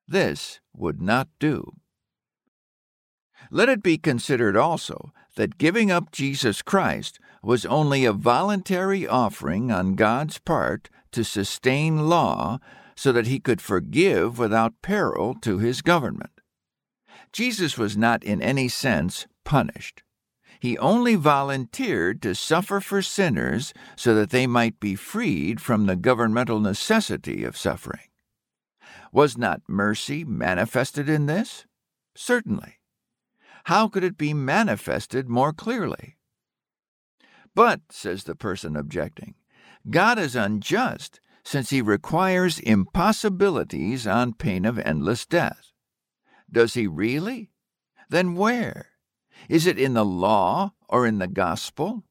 This 0.07 0.61
would 0.75 1.01
not 1.01 1.29
do. 1.39 1.73
Let 3.51 3.69
it 3.69 3.83
be 3.83 3.99
considered 3.99 4.57
also 4.57 5.13
that 5.37 5.59
giving 5.59 5.91
up 5.91 6.11
Jesus 6.13 6.63
Christ 6.63 7.19
was 7.43 7.65
only 7.65 8.05
a 8.05 8.13
voluntary 8.13 9.07
offering 9.07 9.71
on 9.71 9.95
God's 9.95 10.39
part 10.39 10.91
to 11.13 11.25
sustain 11.25 12.09
law 12.09 12.59
so 12.97 13.13
that 13.13 13.27
he 13.27 13.39
could 13.39 13.61
forgive 13.61 14.39
without 14.39 14.83
peril 14.83 15.35
to 15.43 15.59
his 15.59 15.83
government. 15.83 16.33
Jesus 17.33 17.79
was 17.79 17.97
not 17.97 18.25
in 18.25 18.43
any 18.43 18.69
sense 18.69 19.27
punished. 19.45 20.03
He 20.61 20.77
only 20.79 21.15
volunteered 21.15 22.21
to 22.23 22.35
suffer 22.35 22.81
for 22.81 23.01
sinners 23.03 23.73
so 23.97 24.15
that 24.15 24.31
they 24.31 24.47
might 24.47 24.81
be 24.81 24.95
freed 24.95 25.61
from 25.61 25.87
the 25.87 25.97
governmental 25.97 26.59
necessity 26.59 27.45
of 27.45 27.57
suffering. 27.57 28.09
Was 29.13 29.39
not 29.39 29.63
mercy 29.69 30.25
manifested 30.25 31.09
in 31.09 31.27
this? 31.27 31.65
Certainly. 32.17 32.81
How 33.65 33.89
could 33.89 34.03
it 34.03 34.19
be 34.19 34.35
manifested 34.35 35.29
more 35.29 35.53
clearly? 35.53 36.17
But, 37.55 37.81
says 37.91 38.25
the 38.25 38.35
person 38.35 38.77
objecting, 38.77 39.35
God 39.89 40.19
is 40.19 40.35
unjust 40.35 41.21
since 41.45 41.71
he 41.71 41.81
requires 41.81 42.59
impossibilities 42.59 44.07
on 44.07 44.35
pain 44.35 44.65
of 44.65 44.79
endless 44.79 45.25
death. 45.25 45.73
Does 46.51 46.75
he 46.75 46.87
really? 46.87 47.51
Then 48.11 48.35
where? 48.35 48.98
Is 49.49 49.67
it 49.67 49.79
in 49.79 49.95
the 49.95 50.05
law 50.05 50.73
or 50.89 51.07
in 51.07 51.19
the 51.19 51.27
gospel? 51.27 52.05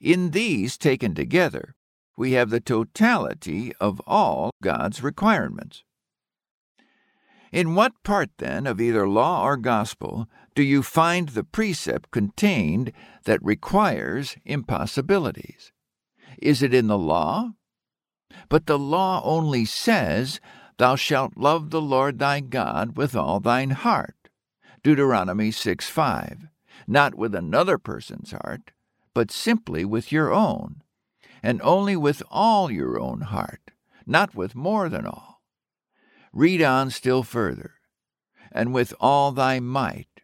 In 0.00 0.32
these 0.32 0.76
taken 0.76 1.14
together, 1.14 1.76
we 2.16 2.32
have 2.32 2.50
the 2.50 2.60
totality 2.60 3.72
of 3.80 4.00
all 4.06 4.50
God's 4.62 5.02
requirements. 5.02 5.84
In 7.52 7.76
what 7.76 7.92
part, 8.02 8.30
then, 8.38 8.66
of 8.66 8.80
either 8.80 9.08
law 9.08 9.44
or 9.44 9.56
gospel 9.56 10.28
do 10.56 10.62
you 10.62 10.82
find 10.82 11.28
the 11.28 11.44
precept 11.44 12.10
contained 12.10 12.92
that 13.24 13.44
requires 13.44 14.36
impossibilities? 14.44 15.72
Is 16.38 16.62
it 16.62 16.74
in 16.74 16.88
the 16.88 16.98
law? 16.98 17.52
But 18.48 18.66
the 18.66 18.78
law 18.78 19.22
only 19.22 19.64
says, 19.64 20.40
Thou 20.78 20.96
shalt 20.96 21.36
love 21.36 21.70
the 21.70 21.80
Lord 21.80 22.18
thy 22.18 22.40
God 22.40 22.96
with 22.96 23.14
all 23.14 23.38
thine 23.38 23.70
heart. 23.70 24.23
Deuteronomy 24.84 25.50
6 25.50 25.88
5. 25.88 26.46
Not 26.86 27.14
with 27.14 27.34
another 27.34 27.78
person's 27.78 28.32
heart, 28.32 28.70
but 29.14 29.30
simply 29.30 29.82
with 29.82 30.12
your 30.12 30.30
own, 30.30 30.82
and 31.42 31.62
only 31.62 31.96
with 31.96 32.22
all 32.30 32.70
your 32.70 33.00
own 33.00 33.22
heart, 33.22 33.70
not 34.06 34.34
with 34.34 34.54
more 34.54 34.90
than 34.90 35.06
all. 35.06 35.40
Read 36.34 36.60
on 36.60 36.90
still 36.90 37.22
further, 37.22 37.76
and 38.52 38.74
with 38.74 38.92
all 39.00 39.32
thy 39.32 39.58
might. 39.58 40.20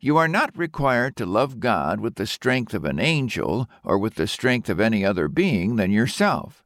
You 0.00 0.16
are 0.18 0.28
not 0.28 0.56
required 0.56 1.16
to 1.16 1.26
love 1.26 1.58
God 1.58 1.98
with 1.98 2.14
the 2.14 2.28
strength 2.28 2.74
of 2.74 2.84
an 2.84 3.00
angel 3.00 3.68
or 3.82 3.98
with 3.98 4.14
the 4.14 4.28
strength 4.28 4.70
of 4.70 4.78
any 4.78 5.04
other 5.04 5.26
being 5.26 5.74
than 5.74 5.90
yourself 5.90 6.64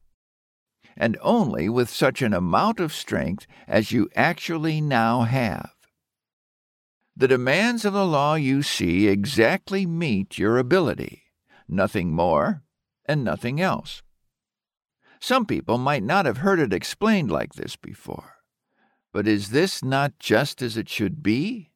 and 1.00 1.16
only 1.22 1.68
with 1.68 1.88
such 1.88 2.20
an 2.20 2.34
amount 2.34 2.80
of 2.80 2.92
strength 2.92 3.46
as 3.68 3.92
you 3.92 4.10
actually 4.16 4.80
now 4.80 5.22
have. 5.22 5.77
The 7.18 7.26
demands 7.26 7.84
of 7.84 7.94
the 7.94 8.06
law 8.06 8.36
you 8.36 8.62
see 8.62 9.08
exactly 9.08 9.86
meet 9.86 10.38
your 10.38 10.56
ability, 10.56 11.24
nothing 11.66 12.12
more 12.12 12.62
and 13.06 13.24
nothing 13.24 13.60
else. 13.60 14.02
Some 15.18 15.44
people 15.44 15.78
might 15.78 16.04
not 16.04 16.26
have 16.26 16.36
heard 16.36 16.60
it 16.60 16.72
explained 16.72 17.28
like 17.28 17.54
this 17.54 17.74
before. 17.74 18.36
But 19.12 19.26
is 19.26 19.50
this 19.50 19.82
not 19.82 20.20
just 20.20 20.62
as 20.62 20.76
it 20.76 20.88
should 20.88 21.20
be? 21.20 21.72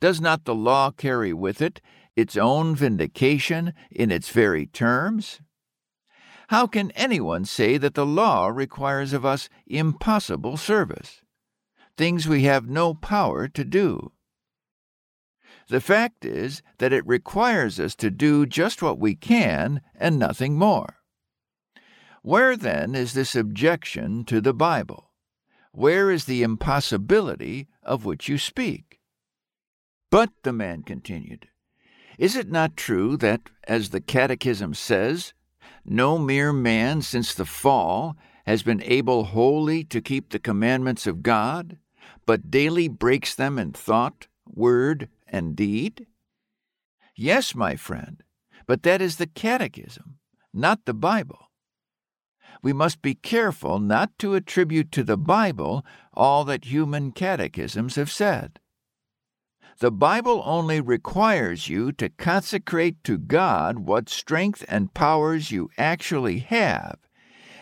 Does 0.00 0.20
not 0.20 0.44
the 0.44 0.54
law 0.54 0.92
carry 0.92 1.32
with 1.32 1.60
it 1.60 1.80
its 2.14 2.36
own 2.36 2.76
vindication 2.76 3.74
in 3.90 4.12
its 4.12 4.28
very 4.28 4.66
terms? 4.66 5.40
How 6.46 6.68
can 6.68 6.92
anyone 6.92 7.44
say 7.44 7.76
that 7.76 7.94
the 7.94 8.06
law 8.06 8.46
requires 8.46 9.12
of 9.12 9.26
us 9.26 9.48
impossible 9.66 10.56
service, 10.56 11.22
things 11.96 12.28
we 12.28 12.44
have 12.44 12.68
no 12.68 12.94
power 12.94 13.48
to 13.48 13.64
do? 13.64 14.12
The 15.68 15.80
fact 15.80 16.24
is 16.24 16.62
that 16.78 16.92
it 16.92 17.06
requires 17.06 17.80
us 17.80 17.94
to 17.96 18.10
do 18.10 18.46
just 18.46 18.82
what 18.82 18.98
we 18.98 19.14
can 19.14 19.80
and 19.94 20.18
nothing 20.18 20.58
more. 20.58 20.96
Where 22.22 22.56
then 22.56 22.94
is 22.94 23.12
this 23.12 23.34
objection 23.34 24.24
to 24.24 24.40
the 24.40 24.54
Bible? 24.54 25.10
Where 25.72 26.10
is 26.10 26.26
the 26.26 26.42
impossibility 26.42 27.68
of 27.82 28.04
which 28.04 28.28
you 28.28 28.38
speak? 28.38 29.00
But, 30.10 30.30
the 30.42 30.52
man 30.52 30.82
continued, 30.82 31.48
is 32.18 32.36
it 32.36 32.50
not 32.50 32.76
true 32.76 33.16
that, 33.16 33.50
as 33.66 33.90
the 33.90 34.00
Catechism 34.00 34.74
says, 34.74 35.34
no 35.84 36.18
mere 36.18 36.52
man 36.52 37.02
since 37.02 37.34
the 37.34 37.44
fall 37.44 38.16
has 38.46 38.62
been 38.62 38.82
able 38.84 39.24
wholly 39.24 39.84
to 39.84 40.00
keep 40.00 40.30
the 40.30 40.38
commandments 40.38 41.06
of 41.06 41.22
God, 41.22 41.78
but 42.26 42.50
daily 42.50 42.88
breaks 42.88 43.34
them 43.34 43.58
in 43.58 43.72
thought, 43.72 44.28
word, 44.46 45.08
and 45.26 45.56
deed? 45.56 46.06
Yes, 47.16 47.54
my 47.54 47.76
friend, 47.76 48.22
but 48.66 48.82
that 48.82 49.00
is 49.00 49.16
the 49.16 49.26
Catechism, 49.26 50.18
not 50.52 50.84
the 50.84 50.94
Bible. 50.94 51.50
We 52.62 52.72
must 52.72 53.02
be 53.02 53.14
careful 53.14 53.78
not 53.78 54.18
to 54.20 54.34
attribute 54.34 54.90
to 54.92 55.04
the 55.04 55.18
Bible 55.18 55.84
all 56.12 56.44
that 56.44 56.64
human 56.64 57.12
catechisms 57.12 57.96
have 57.96 58.10
said. 58.10 58.58
The 59.80 59.90
Bible 59.90 60.42
only 60.46 60.80
requires 60.80 61.68
you 61.68 61.92
to 61.92 62.08
consecrate 62.08 63.02
to 63.04 63.18
God 63.18 63.80
what 63.80 64.08
strength 64.08 64.64
and 64.68 64.94
powers 64.94 65.50
you 65.50 65.68
actually 65.76 66.38
have, 66.38 66.98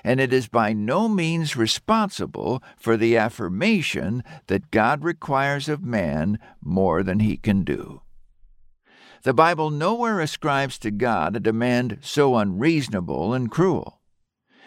and 0.04 0.20
it 0.20 0.32
is 0.32 0.48
by 0.48 0.72
no 0.72 1.08
means 1.08 1.56
responsible 1.56 2.62
for 2.76 2.96
the 2.96 3.16
affirmation 3.16 4.22
that 4.46 4.70
God 4.70 5.04
requires 5.04 5.68
of 5.68 5.82
man 5.82 6.38
more 6.60 7.02
than 7.02 7.20
he 7.20 7.36
can 7.36 7.64
do. 7.64 8.02
The 9.22 9.34
Bible 9.34 9.70
nowhere 9.70 10.18
ascribes 10.20 10.78
to 10.80 10.90
God 10.90 11.36
a 11.36 11.40
demand 11.40 11.98
so 12.00 12.36
unreasonable 12.36 13.32
and 13.32 13.50
cruel. 13.50 14.00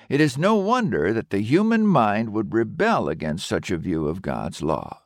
It 0.07 0.21
is 0.21 0.37
no 0.37 0.55
wonder 0.55 1.11
that 1.11 1.29
the 1.29 1.41
human 1.41 1.85
mind 1.85 2.29
would 2.29 2.53
rebel 2.53 3.09
against 3.09 3.47
such 3.47 3.71
a 3.71 3.77
view 3.77 4.07
of 4.07 4.21
God's 4.21 4.61
law. 4.61 5.01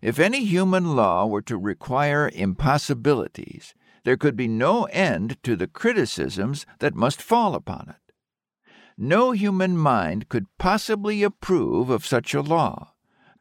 If 0.00 0.18
any 0.18 0.44
human 0.44 0.94
law 0.96 1.26
were 1.26 1.42
to 1.42 1.58
require 1.58 2.30
impossibilities, 2.32 3.74
there 4.04 4.16
could 4.16 4.36
be 4.36 4.48
no 4.48 4.84
end 4.84 5.42
to 5.42 5.56
the 5.56 5.66
criticisms 5.66 6.64
that 6.78 6.94
must 6.94 7.20
fall 7.20 7.54
upon 7.54 7.88
it. 7.88 8.03
No 8.96 9.32
human 9.32 9.76
mind 9.76 10.28
could 10.28 10.46
possibly 10.58 11.22
approve 11.22 11.90
of 11.90 12.06
such 12.06 12.32
a 12.32 12.40
law, 12.40 12.92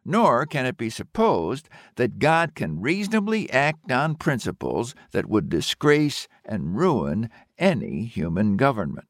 nor 0.03 0.45
can 0.45 0.65
it 0.65 0.77
be 0.77 0.89
supposed 0.89 1.69
that 1.95 2.19
God 2.19 2.55
can 2.55 2.81
reasonably 2.81 3.49
act 3.51 3.91
on 3.91 4.15
principles 4.15 4.95
that 5.11 5.29
would 5.29 5.49
disgrace 5.49 6.27
and 6.43 6.75
ruin 6.75 7.29
any 7.57 8.05
human 8.05 8.57
government. 8.57 9.07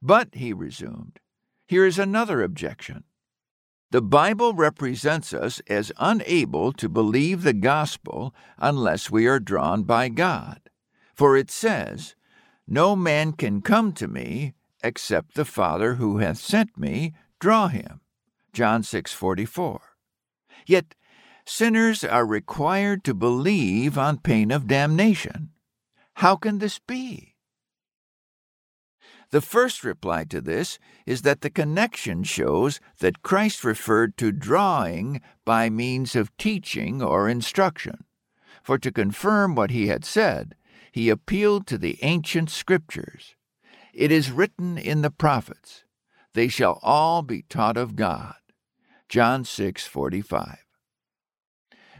But, 0.00 0.34
he 0.34 0.52
resumed, 0.52 1.20
here 1.66 1.84
is 1.84 1.98
another 1.98 2.42
objection. 2.42 3.04
The 3.90 4.02
Bible 4.02 4.52
represents 4.52 5.32
us 5.32 5.60
as 5.68 5.92
unable 5.98 6.72
to 6.72 6.88
believe 6.88 7.42
the 7.42 7.52
gospel 7.52 8.34
unless 8.58 9.10
we 9.10 9.26
are 9.26 9.38
drawn 9.38 9.84
by 9.84 10.08
God. 10.08 10.60
For 11.14 11.36
it 11.36 11.50
says, 11.50 12.14
No 12.66 12.96
man 12.96 13.32
can 13.32 13.62
come 13.62 13.92
to 13.92 14.08
me 14.08 14.54
except 14.86 15.34
the 15.34 15.44
Father 15.44 15.94
who 15.94 16.18
hath 16.18 16.38
sent 16.38 16.78
me 16.78 17.12
draw 17.40 17.68
him. 17.68 18.00
John 18.52 18.82
6:44. 18.82 19.80
Yet 20.66 20.94
sinners 21.44 22.04
are 22.04 22.24
required 22.24 23.04
to 23.04 23.14
believe 23.14 23.98
on 23.98 24.18
pain 24.18 24.50
of 24.50 24.66
damnation. 24.66 25.50
How 26.14 26.36
can 26.36 26.58
this 26.58 26.78
be? 26.78 27.34
The 29.30 29.40
first 29.40 29.84
reply 29.84 30.24
to 30.24 30.40
this 30.40 30.78
is 31.04 31.22
that 31.22 31.40
the 31.40 31.50
connection 31.50 32.22
shows 32.22 32.80
that 33.00 33.22
Christ 33.22 33.64
referred 33.64 34.16
to 34.16 34.32
drawing 34.32 35.20
by 35.44 35.68
means 35.68 36.16
of 36.16 36.34
teaching 36.36 37.02
or 37.02 37.28
instruction. 37.28 38.04
For 38.62 38.78
to 38.78 38.90
confirm 38.92 39.54
what 39.54 39.70
he 39.70 39.88
had 39.88 40.04
said, 40.04 40.54
he 40.92 41.10
appealed 41.10 41.66
to 41.66 41.78
the 41.78 41.98
ancient 42.02 42.50
scriptures. 42.50 43.35
It 43.96 44.12
is 44.12 44.30
written 44.30 44.76
in 44.76 45.00
the 45.00 45.10
prophets, 45.10 45.84
they 46.34 46.48
shall 46.48 46.78
all 46.82 47.22
be 47.22 47.40
taught 47.40 47.78
of 47.78 47.96
God. 47.96 48.36
John 49.08 49.42
6:45. 49.42 50.58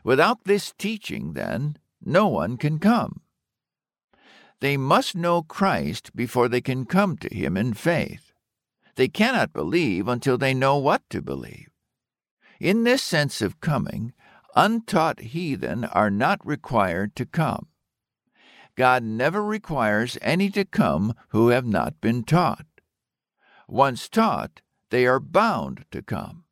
Without 0.05 0.45
this 0.45 0.75
teaching, 0.77 1.33
then, 1.33 1.79
no 2.05 2.29
one 2.29 2.59
can 2.59 2.79
come. 2.79 3.23
They 4.61 4.77
must 4.77 5.17
know 5.17 5.41
Christ 5.41 6.15
before 6.15 6.51
they 6.51 6.61
can 6.61 6.85
come 6.85 7.17
to 7.17 7.35
him 7.35 7.57
in 7.57 7.73
faith. 7.73 8.35
They 8.97 9.09
cannot 9.09 9.55
believe 9.55 10.07
until 10.07 10.37
they 10.37 10.53
know 10.53 10.77
what 10.77 11.09
to 11.09 11.23
believe. 11.23 11.71
In 12.61 12.85
this 12.85 13.03
sense 13.03 13.41
of 13.41 13.63
coming, 13.63 14.13
untaught 14.55 15.21
heathen 15.21 15.87
are 15.87 16.11
not 16.11 16.47
required 16.47 17.17
to 17.17 17.25
come. 17.25 17.69
God 18.77 19.03
never 19.03 19.43
requires 19.43 20.19
any 20.21 20.51
to 20.51 20.65
come 20.65 21.15
who 21.31 21.49
have 21.49 21.67
not 21.67 22.01
been 22.01 22.23
taught. 22.23 22.67
Once 23.67 24.09
taught, 24.09 24.61
they 24.91 25.07
are 25.07 25.19
bound 25.19 25.87
to 25.91 26.03
come. 26.03 26.45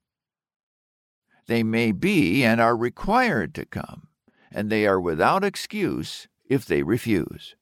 They 1.47 1.63
may 1.63 1.93
be 1.93 2.43
and 2.43 2.61
are 2.61 2.77
required 2.77 3.55
to 3.55 3.67
come, 3.67 4.09
and 4.51 4.71
they 4.71 4.87
are 4.87 5.01
without 5.01 5.45
excuse 5.45 6.27
if 6.49 6.65
they 6.65 6.83
refuse. 6.83 7.55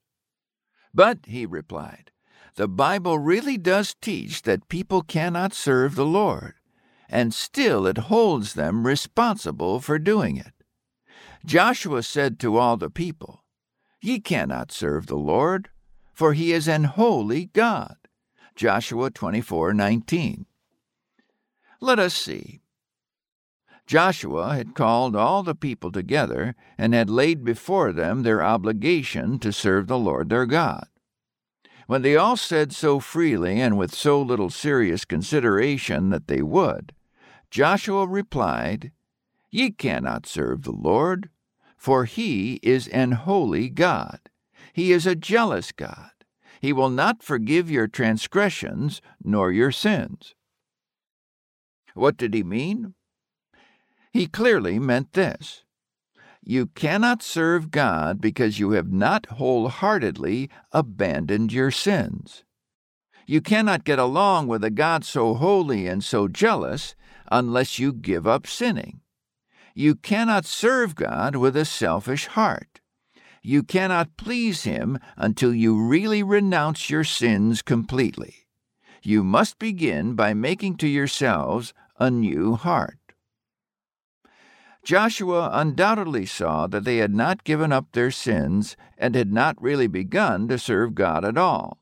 But, 0.95 1.21
he 1.27 1.45
replied, 1.45 2.13
the 2.55 2.69
Bible 2.69 3.19
really 3.19 3.57
does 3.57 3.97
teach 4.01 4.43
that 4.43 4.69
people 4.69 5.03
cannot 5.03 5.55
serve 5.55 5.95
the 5.95 6.05
Lord, 6.07 6.55
and 7.09 7.35
still 7.35 7.87
it 7.87 7.99
holds 7.99 8.55
them 8.55 8.87
responsible 8.87 9.81
for 9.81 9.99
doing 9.99 10.37
it. 10.37 10.53
Joshua 11.45 12.03
said 12.03 12.39
to 12.41 12.59
all 12.59 12.77
the 12.77 12.91
people, 12.91 13.42
Ye 14.05 14.19
cannot 14.19 14.73
serve 14.73 15.07
the 15.07 15.17
Lord, 15.17 15.71
for 16.13 16.33
he 16.33 16.53
is 16.53 16.67
an 16.67 16.85
holy 16.85 17.47
God. 17.47 17.97
Joshua 18.57 19.13
24:19. 19.13 20.47
Let 21.81 22.01
us 22.01 22.13
see. 22.13 22.61
Joshua 23.87 24.55
had 24.57 24.75
called 24.75 25.15
all 25.15 25.45
the 25.45 25.55
people 25.55 25.93
together 25.93 26.57
and 26.77 26.95
had 26.95 27.09
laid 27.09 27.45
before 27.45 27.93
them 27.93 28.23
their 28.23 28.43
obligation 28.43 29.39
to 29.39 29.53
serve 29.53 29.87
the 29.87 29.99
Lord 29.99 30.31
their 30.31 30.47
God. 30.47 30.89
When 31.87 32.03
they 32.03 32.17
all 32.17 32.37
said 32.37 32.73
so 32.73 32.99
freely 32.99 33.61
and 33.61 33.79
with 33.79 33.95
so 33.95 34.21
little 34.21 34.51
serious 34.51 35.05
consideration 35.05 36.11
that 36.11 36.27
they 36.27 36.43
would, 36.43 36.93
Joshua 37.51 38.07
replied, 38.09 38.91
Ye 39.51 39.71
cannot 39.71 40.27
serve 40.27 40.63
the 40.63 40.73
Lord, 40.73 41.29
for 41.83 42.05
he 42.05 42.61
is 42.63 42.87
an 42.87 43.11
holy 43.11 43.69
God. 43.69 44.21
He 44.73 44.93
is 44.93 45.05
a 45.05 45.17
jealous 45.17 45.73
God. 45.73 46.13
He 46.61 46.73
will 46.73 46.91
not 46.91 47.25
forgive 47.25 47.69
your 47.69 47.89
transgressions 47.89 49.03
nor 49.25 49.51
your 49.51 49.73
sins. 49.73 50.37
What 51.95 52.17
did 52.17 52.35
he 52.35 52.45
mean? 52.45 52.95
He 54.13 54.29
clearly 54.29 54.79
meant 54.79 55.15
this 55.15 55.65
You 56.41 56.67
cannot 56.67 57.21
serve 57.21 57.73
God 57.73 58.21
because 58.21 58.61
you 58.61 58.71
have 58.71 58.93
not 58.93 59.27
wholeheartedly 59.27 60.51
abandoned 60.71 61.53
your 61.53 61.73
sins. 61.73 62.45
You 63.27 63.41
cannot 63.41 63.83
get 63.83 63.99
along 63.99 64.47
with 64.47 64.63
a 64.63 64.71
God 64.71 65.05
so 65.05 65.35
holy 65.35 65.89
and 65.89 66.05
so 66.05 66.29
jealous 66.29 66.95
unless 67.29 67.81
you 67.81 67.93
give 67.93 68.25
up 68.25 68.47
sinning. 68.47 69.02
You 69.75 69.95
cannot 69.95 70.45
serve 70.45 70.95
God 70.95 71.37
with 71.37 71.57
a 71.57 71.65
selfish 71.65 72.27
heart. 72.27 72.81
You 73.43 73.63
cannot 73.63 74.17
please 74.17 74.65
Him 74.65 74.99
until 75.17 75.55
you 75.55 75.81
really 75.81 76.23
renounce 76.23 76.91
your 76.91 77.05
sins 77.05 77.63
completely. 77.63 78.47
You 79.03 79.25
must 79.25 79.59
begin 79.59 80.15
by 80.15 80.35
making 80.35 80.77
to 80.77 80.89
yourselves 80.89 81.75
a 81.99 82.11
new 82.11 82.55
heart. 82.55 82.99
Joshua 84.85 85.51
undoubtedly 85.53 86.27
saw 86.27 86.67
that 86.67 86.85
they 86.85 86.97
had 86.97 87.15
not 87.15 87.45
given 87.45 87.73
up 87.73 87.93
their 87.93 88.11
sins 88.11 88.77
and 88.99 89.15
had 89.15 89.33
not 89.33 89.61
really 89.63 89.87
begun 89.87 90.49
to 90.49 90.59
serve 90.59 90.95
God 90.95 91.25
at 91.25 91.39
all, 91.39 91.79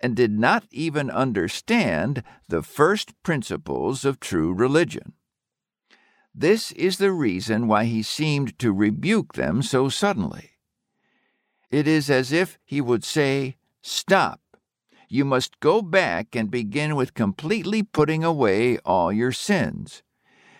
and 0.00 0.14
did 0.14 0.30
not 0.30 0.64
even 0.70 1.10
understand 1.10 2.22
the 2.48 2.62
first 2.62 3.20
principles 3.24 4.04
of 4.04 4.20
true 4.20 4.52
religion. 4.52 5.12
This 6.38 6.70
is 6.72 6.98
the 6.98 7.12
reason 7.12 7.66
why 7.66 7.86
he 7.86 8.02
seemed 8.02 8.58
to 8.58 8.70
rebuke 8.70 9.32
them 9.32 9.62
so 9.62 9.88
suddenly. 9.88 10.50
It 11.70 11.88
is 11.88 12.10
as 12.10 12.30
if 12.30 12.58
he 12.62 12.82
would 12.82 13.04
say, 13.04 13.56
Stop. 13.80 14.42
You 15.08 15.24
must 15.24 15.60
go 15.60 15.80
back 15.80 16.36
and 16.36 16.50
begin 16.50 16.94
with 16.94 17.14
completely 17.14 17.82
putting 17.82 18.22
away 18.22 18.76
all 18.84 19.10
your 19.10 19.32
sins. 19.32 20.02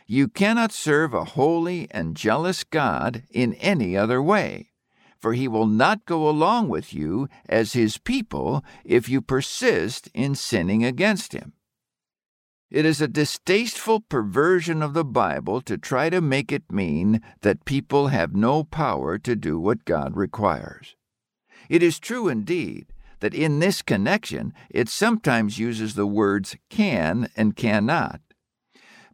You 0.07 0.29
cannot 0.29 0.73
serve 0.73 1.13
a 1.13 1.25
holy 1.25 1.89
and 1.91 2.17
jealous 2.17 2.65
God 2.65 3.25
in 3.31 3.53
any 3.55 3.99
other 3.99 4.23
way, 4.23 4.71
for 5.19 5.35
he 5.35 5.47
will 5.47 5.67
not 5.67 6.07
go 6.07 6.27
along 6.27 6.71
with 6.71 6.95
you 6.95 7.29
as 7.51 7.75
his 7.75 7.99
people 7.99 8.65
if 8.83 9.11
you 9.11 9.21
persist 9.21 10.09
in 10.15 10.37
sinning 10.37 10.87
against 10.87 11.35
him. 11.35 11.53
It 12.77 12.85
is 12.85 13.01
a 13.01 13.09
distasteful 13.09 14.01
perversion 14.01 14.83
of 14.83 14.93
the 14.93 15.03
Bible 15.03 15.63
to 15.63 15.79
try 15.79 16.11
to 16.11 16.21
make 16.21 16.53
it 16.53 16.71
mean 16.71 17.23
that 17.41 17.65
people 17.65 18.09
have 18.09 18.37
no 18.37 18.65
power 18.65 19.17
to 19.17 19.35
do 19.35 19.59
what 19.59 19.87
God 19.87 20.15
requires. 20.15 20.95
It 21.71 21.83
is 21.83 21.99
true 21.99 22.29
indeed 22.29 22.93
that 23.21 23.33
in 23.33 23.61
this 23.61 23.81
connection 23.81 24.53
it 24.69 24.91
sometimes 24.91 25.59
uses 25.59 25.95
the 25.95 26.07
words 26.07 26.55
can 26.69 27.31
and 27.35 27.57
cannot. 27.57 28.21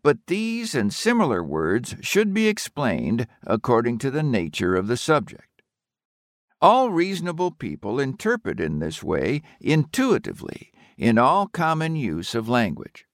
But 0.03 0.27
these 0.27 0.75
and 0.75 0.93
similar 0.93 1.41
words 1.41 1.95
should 2.01 2.35
be 2.35 2.49
explained 2.49 3.29
according 3.47 3.99
to 3.99 4.11
the 4.11 4.25
nature 4.25 4.75
of 4.75 4.89
the 4.89 4.97
subject. 4.97 5.63
All 6.61 6.91
reasonable 6.91 7.53
people 7.53 8.01
interpret 8.01 8.59
in 8.59 8.81
this 8.81 9.05
way 9.05 9.41
intuitively 9.61 10.73
in 10.99 11.17
all 11.17 11.47
common 11.47 11.95
use 11.95 12.35
of 12.35 12.49
language 12.49 13.07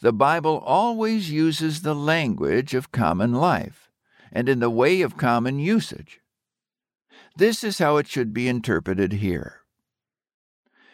the 0.00 0.12
Bible 0.12 0.62
always 0.64 1.30
uses 1.30 1.82
the 1.82 1.94
language 1.94 2.74
of 2.74 2.92
common 2.92 3.32
life 3.32 3.90
and 4.32 4.48
in 4.48 4.60
the 4.60 4.70
way 4.70 5.00
of 5.00 5.16
common 5.16 5.58
usage. 5.58 6.20
This 7.36 7.64
is 7.64 7.78
how 7.78 7.96
it 7.96 8.06
should 8.06 8.32
be 8.32 8.48
interpreted 8.48 9.14
here. 9.14 9.60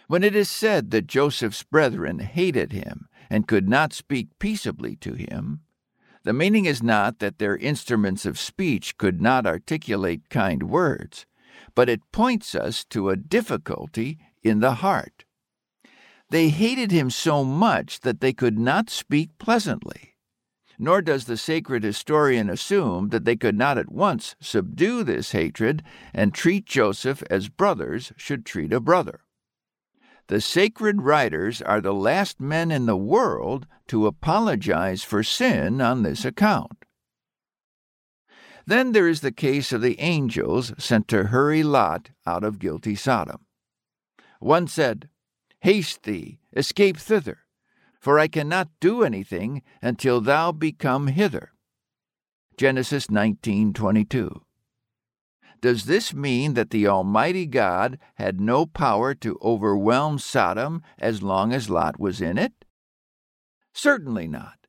When 0.08 0.22
it 0.22 0.36
is 0.36 0.50
said 0.50 0.90
that 0.90 1.06
Joseph's 1.06 1.62
brethren 1.62 2.18
hated 2.18 2.72
him 2.72 3.08
and 3.30 3.48
could 3.48 3.68
not 3.68 3.92
speak 3.92 4.38
peaceably 4.38 4.96
to 4.96 5.14
him, 5.14 5.60
the 6.24 6.32
meaning 6.32 6.66
is 6.66 6.82
not 6.82 7.18
that 7.18 7.38
their 7.38 7.56
instruments 7.56 8.26
of 8.26 8.38
speech 8.38 8.96
could 8.98 9.20
not 9.20 9.46
articulate 9.46 10.28
kind 10.28 10.64
words, 10.64 11.26
but 11.74 11.88
it 11.88 12.12
points 12.12 12.54
us 12.54 12.84
to 12.84 13.08
a 13.08 13.16
difficulty 13.16 14.18
in 14.42 14.60
the 14.60 14.74
heart. 14.74 15.24
They 16.32 16.48
hated 16.48 16.92
him 16.92 17.10
so 17.10 17.44
much 17.44 18.00
that 18.00 18.22
they 18.22 18.32
could 18.32 18.58
not 18.58 18.88
speak 18.88 19.36
pleasantly. 19.36 20.14
Nor 20.78 21.02
does 21.02 21.26
the 21.26 21.36
sacred 21.36 21.84
historian 21.84 22.48
assume 22.48 23.10
that 23.10 23.26
they 23.26 23.36
could 23.36 23.58
not 23.58 23.76
at 23.76 23.92
once 23.92 24.34
subdue 24.40 25.04
this 25.04 25.32
hatred 25.32 25.82
and 26.14 26.32
treat 26.32 26.64
Joseph 26.64 27.22
as 27.28 27.50
brothers 27.50 28.14
should 28.16 28.46
treat 28.46 28.72
a 28.72 28.80
brother. 28.80 29.20
The 30.28 30.40
sacred 30.40 31.02
writers 31.02 31.60
are 31.60 31.82
the 31.82 31.92
last 31.92 32.40
men 32.40 32.70
in 32.70 32.86
the 32.86 32.96
world 32.96 33.66
to 33.88 34.06
apologize 34.06 35.04
for 35.04 35.22
sin 35.22 35.82
on 35.82 36.02
this 36.02 36.24
account. 36.24 36.86
Then 38.66 38.92
there 38.92 39.06
is 39.06 39.20
the 39.20 39.32
case 39.32 39.70
of 39.70 39.82
the 39.82 40.00
angels 40.00 40.72
sent 40.78 41.08
to 41.08 41.24
hurry 41.24 41.62
Lot 41.62 42.08
out 42.26 42.42
of 42.42 42.58
guilty 42.58 42.94
Sodom. 42.94 43.44
One 44.40 44.66
said, 44.66 45.10
Haste 45.62 46.02
thee, 46.02 46.40
escape 46.56 46.96
thither, 46.96 47.38
for 48.00 48.18
I 48.18 48.26
cannot 48.26 48.68
do 48.80 49.04
anything 49.04 49.62
until 49.80 50.20
thou 50.20 50.50
be 50.50 50.72
come 50.72 51.06
hither. 51.06 51.52
Genesis 52.56 53.06
19:22. 53.06 54.42
Does 55.60 55.84
this 55.84 56.12
mean 56.12 56.54
that 56.54 56.70
the 56.70 56.88
Almighty 56.88 57.46
God 57.46 58.00
had 58.16 58.40
no 58.40 58.66
power 58.66 59.14
to 59.14 59.38
overwhelm 59.40 60.18
Sodom 60.18 60.82
as 60.98 61.22
long 61.22 61.52
as 61.52 61.70
Lot 61.70 62.00
was 62.00 62.20
in 62.20 62.38
it? 62.38 62.64
Certainly 63.72 64.26
not. 64.26 64.66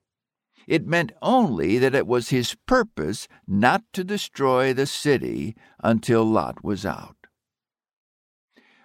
It 0.67 0.86
meant 0.86 1.12
only 1.23 1.79
that 1.79 1.95
it 1.95 2.06
was 2.06 2.29
his 2.29 2.53
purpose 2.67 3.27
not 3.47 3.84
to 3.93 4.03
destroy 4.03 4.73
the 4.73 4.86
city 4.86 5.56
until 5.84 6.23
Lot 6.23 6.63
was 6.63 6.86
out. 6.86 7.22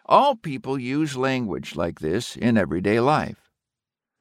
All 0.09 0.37
people 0.37 0.79
use 0.79 1.19
language 1.19 1.77
like 1.77 2.01
this 2.01 2.35
in 2.35 2.57
everyday 2.57 2.99
life. 2.99 3.51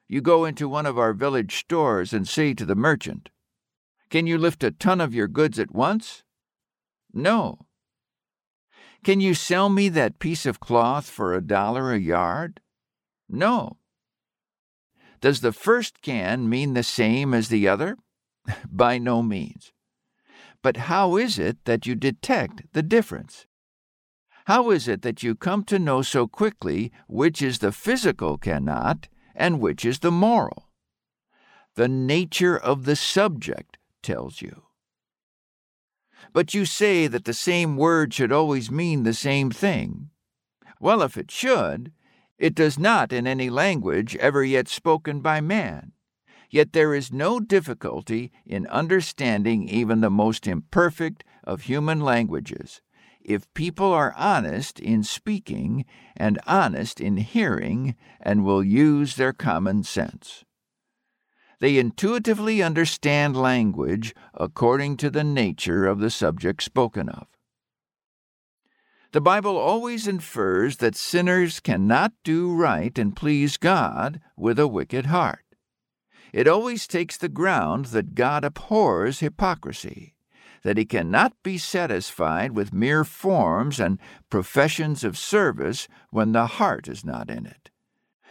You 0.06 0.20
go 0.20 0.44
into 0.44 0.68
one 0.68 0.84
of 0.84 0.98
our 0.98 1.14
village 1.14 1.56
stores 1.56 2.12
and 2.12 2.28
say 2.28 2.52
to 2.54 2.66
the 2.66 2.74
merchant, 2.74 3.30
Can 4.10 4.26
you 4.26 4.36
lift 4.36 4.62
a 4.62 4.70
ton 4.70 5.00
of 5.00 5.14
your 5.14 5.28
goods 5.28 5.58
at 5.58 5.72
once? 5.72 6.24
No. 7.12 7.66
Can 9.02 9.20
you 9.20 9.32
sell 9.32 9.70
me 9.70 9.88
that 9.88 10.18
piece 10.18 10.44
of 10.44 10.60
cloth 10.60 11.08
for 11.08 11.32
a 11.32 11.40
dollar 11.40 11.92
a 11.92 11.98
yard? 11.98 12.60
No. 13.26 13.78
Does 15.22 15.40
the 15.40 15.52
first 15.52 16.02
can 16.02 16.50
mean 16.50 16.74
the 16.74 16.82
same 16.82 17.32
as 17.32 17.48
the 17.48 17.66
other? 17.66 17.96
By 18.70 18.98
no 18.98 19.22
means. 19.22 19.72
But 20.62 20.76
how 20.76 21.16
is 21.16 21.38
it 21.38 21.64
that 21.64 21.86
you 21.86 21.94
detect 21.94 22.72
the 22.74 22.82
difference? 22.82 23.47
How 24.48 24.70
is 24.70 24.88
it 24.88 25.02
that 25.02 25.22
you 25.22 25.34
come 25.34 25.62
to 25.64 25.78
know 25.78 26.00
so 26.00 26.26
quickly 26.26 26.90
which 27.06 27.42
is 27.42 27.58
the 27.58 27.70
physical 27.70 28.38
cannot 28.38 29.06
and 29.34 29.60
which 29.60 29.84
is 29.84 29.98
the 29.98 30.10
moral? 30.10 30.70
The 31.74 31.86
nature 31.86 32.56
of 32.56 32.86
the 32.86 32.96
subject 32.96 33.76
tells 34.02 34.40
you. 34.40 34.62
But 36.32 36.54
you 36.54 36.64
say 36.64 37.08
that 37.08 37.26
the 37.26 37.34
same 37.34 37.76
word 37.76 38.14
should 38.14 38.32
always 38.32 38.70
mean 38.70 39.02
the 39.02 39.12
same 39.12 39.50
thing. 39.50 40.08
Well, 40.80 41.02
if 41.02 41.18
it 41.18 41.30
should, 41.30 41.92
it 42.38 42.54
does 42.54 42.78
not 42.78 43.12
in 43.12 43.26
any 43.26 43.50
language 43.50 44.16
ever 44.16 44.42
yet 44.42 44.66
spoken 44.66 45.20
by 45.20 45.42
man. 45.42 45.92
Yet 46.48 46.72
there 46.72 46.94
is 46.94 47.12
no 47.12 47.38
difficulty 47.38 48.32
in 48.46 48.66
understanding 48.68 49.68
even 49.68 50.00
the 50.00 50.08
most 50.08 50.46
imperfect 50.46 51.22
of 51.44 51.64
human 51.64 52.00
languages 52.00 52.80
if 53.28 53.52
people 53.52 53.92
are 53.92 54.14
honest 54.16 54.80
in 54.80 55.04
speaking 55.04 55.84
and 56.16 56.38
honest 56.46 56.98
in 56.98 57.18
hearing 57.18 57.94
and 58.22 58.42
will 58.42 58.64
use 58.64 59.16
their 59.16 59.34
common 59.34 59.82
sense. 59.82 60.46
They 61.60 61.76
intuitively 61.76 62.62
understand 62.62 63.36
language 63.36 64.14
according 64.32 64.96
to 64.98 65.10
the 65.10 65.24
nature 65.24 65.86
of 65.86 65.98
the 66.00 66.08
subject 66.08 66.62
spoken 66.62 67.10
of. 67.10 67.26
The 69.12 69.20
Bible 69.20 69.58
always 69.58 70.08
infers 70.08 70.78
that 70.78 70.96
sinners 70.96 71.60
cannot 71.60 72.12
do 72.24 72.54
right 72.54 72.98
and 72.98 73.14
please 73.14 73.58
God 73.58 74.20
with 74.38 74.58
a 74.58 74.68
wicked 74.68 75.06
heart. 75.06 75.44
It 76.32 76.48
always 76.48 76.86
takes 76.86 77.18
the 77.18 77.28
ground 77.28 77.86
that 77.86 78.14
God 78.14 78.42
abhors 78.42 79.20
hypocrisy 79.20 80.14
that 80.62 80.76
he 80.76 80.84
cannot 80.84 81.34
be 81.42 81.58
satisfied 81.58 82.52
with 82.52 82.72
mere 82.72 83.04
forms 83.04 83.78
and 83.78 83.98
professions 84.30 85.04
of 85.04 85.16
service 85.16 85.88
when 86.10 86.32
the 86.32 86.46
heart 86.46 86.88
is 86.88 87.04
not 87.04 87.30
in 87.30 87.46
it, 87.46 87.70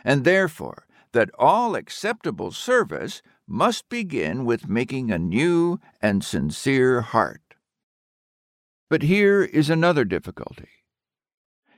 and 0.04 0.24
therefore 0.24 0.86
that 1.14 1.32
all 1.40 1.76
acceptable 1.76 2.52
service 2.52 3.22
must 3.48 3.88
begin 3.90 4.46
with 4.46 4.68
making 4.68 5.12
a 5.12 5.18
new 5.18 5.80
and 6.02 6.24
sincere 6.24 7.02
heart. 7.02 7.56
But 8.90 9.04
here 9.04 9.44
is 9.44 9.70
another 9.70 10.06
difficulty. 10.06 10.70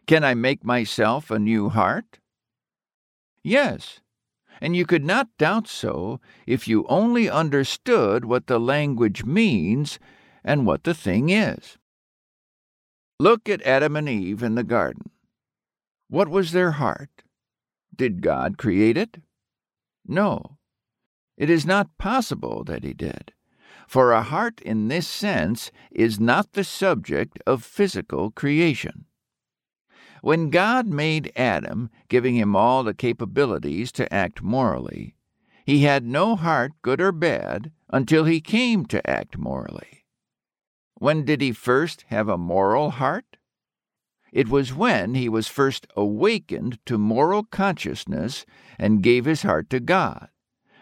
Can 0.08 0.24
I 0.24 0.34
make 0.34 0.64
myself 0.64 1.30
a 1.30 1.40
new 1.40 1.70
heart? 1.70 2.20
Yes, 3.44 4.02
and 4.62 4.76
you 4.76 4.86
could 4.86 5.06
not 5.06 5.30
doubt 5.38 5.68
so 5.68 6.20
if 6.46 6.68
you 6.68 6.86
only 6.90 7.30
understood 7.30 8.26
what 8.26 8.48
the 8.48 8.60
language 8.60 9.24
means 9.24 10.00
and 10.44 10.66
what 10.66 10.84
the 10.84 10.94
thing 10.94 11.30
is. 11.30 11.78
Look 13.20 13.50
at 13.50 13.62
Adam 13.64 13.96
and 13.96 14.08
Eve 14.08 14.44
in 14.44 14.56
the 14.56 14.64
garden. 14.64 15.10
What 16.10 16.30
was 16.30 16.52
their 16.52 16.72
heart? 16.72 17.24
Did 17.96 18.22
God 18.22 18.58
create 18.58 18.98
it? 18.98 19.18
No. 20.08 20.58
It 21.38 21.50
is 21.50 21.66
not 21.66 21.98
possible 21.98 22.64
that 22.64 22.84
He 22.84 22.94
did, 22.94 23.34
for 23.88 24.12
a 24.12 24.24
heart 24.24 24.62
in 24.62 24.88
this 24.88 25.08
sense 25.08 25.72
is 25.92 26.20
not 26.20 26.54
the 26.54 26.64
subject 26.64 27.40
of 27.46 27.64
physical 27.64 28.32
creation. 28.32 29.06
When 30.22 30.50
God 30.50 30.88
made 30.88 31.32
Adam, 31.36 31.90
giving 32.10 32.36
him 32.36 32.56
all 32.56 32.84
the 32.84 32.94
capabilities 32.94 33.92
to 33.94 34.14
act 34.14 34.42
morally, 34.42 35.16
he 35.66 35.84
had 35.84 36.04
no 36.04 36.36
heart, 36.36 36.74
good 36.82 37.00
or 37.00 37.12
bad, 37.12 37.72
until 37.90 38.26
he 38.26 38.42
came 38.42 38.86
to 38.88 39.08
act 39.10 39.38
morally. 39.38 39.99
When 41.00 41.24
did 41.24 41.40
he 41.40 41.54
first 41.54 42.04
have 42.10 42.28
a 42.28 42.38
moral 42.38 42.92
heart? 42.92 43.38
It 44.34 44.50
was 44.50 44.74
when 44.74 45.16
he 45.16 45.30
was 45.30 45.48
first 45.48 45.88
awakened 45.96 46.78
to 46.86 46.98
moral 46.98 47.44
consciousness 47.44 48.46
and 48.78 49.02
gave 49.02 49.26
his 49.26 49.44
heart 49.44 49.70
to 49.72 49.80
God, 49.80 50.28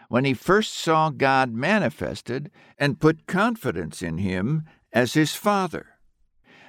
when 0.08 0.24
he 0.24 0.34
first 0.34 0.74
saw 0.74 1.10
God 1.10 1.52
manifested 1.52 2.50
and 2.76 3.00
put 3.00 3.26
confidence 3.26 4.02
in 4.02 4.18
him 4.18 4.64
as 4.92 5.14
his 5.14 5.34
Father, 5.34 5.86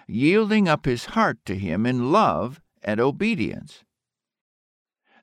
yielding 0.07 0.67
up 0.67 0.85
his 0.85 1.05
heart 1.05 1.39
to 1.45 1.55
him 1.55 1.85
in 1.85 2.11
love 2.11 2.61
and 2.83 2.99
obedience. 2.99 3.83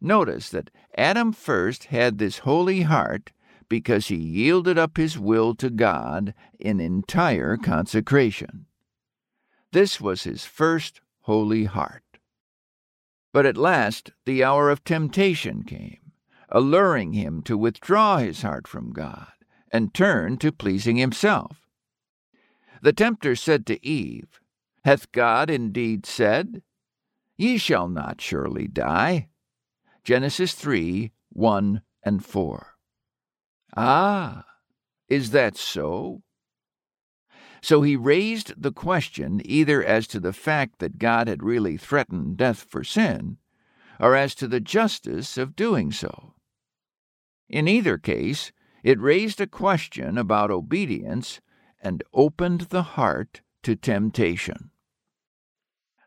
Notice 0.00 0.50
that 0.50 0.70
Adam 0.98 1.32
first 1.32 1.84
had 1.84 2.18
this 2.18 2.38
holy 2.38 2.82
heart 2.82 3.32
because 3.68 4.08
he 4.08 4.16
yielded 4.16 4.78
up 4.78 4.96
his 4.96 5.18
will 5.18 5.54
to 5.56 5.70
God 5.70 6.34
in 6.58 6.80
entire 6.80 7.56
consecration. 7.56 8.66
This 9.72 10.00
was 10.00 10.22
his 10.22 10.44
first 10.44 11.00
holy 11.22 11.64
heart. 11.64 12.02
But 13.32 13.46
at 13.46 13.56
last 13.56 14.12
the 14.24 14.42
hour 14.44 14.70
of 14.70 14.84
temptation 14.84 15.62
came, 15.64 16.12
alluring 16.48 17.12
him 17.12 17.42
to 17.42 17.58
withdraw 17.58 18.18
his 18.18 18.42
heart 18.42 18.66
from 18.68 18.92
God 18.92 19.32
and 19.70 19.92
turn 19.92 20.38
to 20.38 20.52
pleasing 20.52 20.96
himself. 20.96 21.66
The 22.80 22.92
tempter 22.92 23.34
said 23.34 23.66
to 23.66 23.84
Eve, 23.84 24.40
Hath 24.84 25.12
God 25.12 25.50
indeed 25.50 26.06
said, 26.06 26.62
Ye 27.36 27.58
shall 27.58 27.88
not 27.88 28.20
surely 28.20 28.68
die? 28.68 29.28
Genesis 30.04 30.54
3 30.54 31.10
1 31.30 31.82
and 32.04 32.24
4. 32.24 32.75
Ah, 33.76 34.44
is 35.08 35.30
that 35.32 35.56
so? 35.56 36.22
So 37.60 37.82
he 37.82 37.96
raised 37.96 38.60
the 38.60 38.72
question 38.72 39.42
either 39.44 39.84
as 39.84 40.06
to 40.08 40.20
the 40.20 40.32
fact 40.32 40.78
that 40.78 40.98
God 40.98 41.28
had 41.28 41.42
really 41.42 41.76
threatened 41.76 42.36
death 42.36 42.64
for 42.68 42.84
sin, 42.84 43.38
or 43.98 44.14
as 44.14 44.34
to 44.36 44.48
the 44.48 44.60
justice 44.60 45.36
of 45.36 45.56
doing 45.56 45.90
so. 45.92 46.34
In 47.48 47.68
either 47.68 47.98
case, 47.98 48.52
it 48.82 49.00
raised 49.00 49.40
a 49.40 49.46
question 49.46 50.16
about 50.16 50.50
obedience 50.50 51.40
and 51.80 52.02
opened 52.14 52.62
the 52.62 52.82
heart 52.82 53.42
to 53.62 53.76
temptation. 53.76 54.70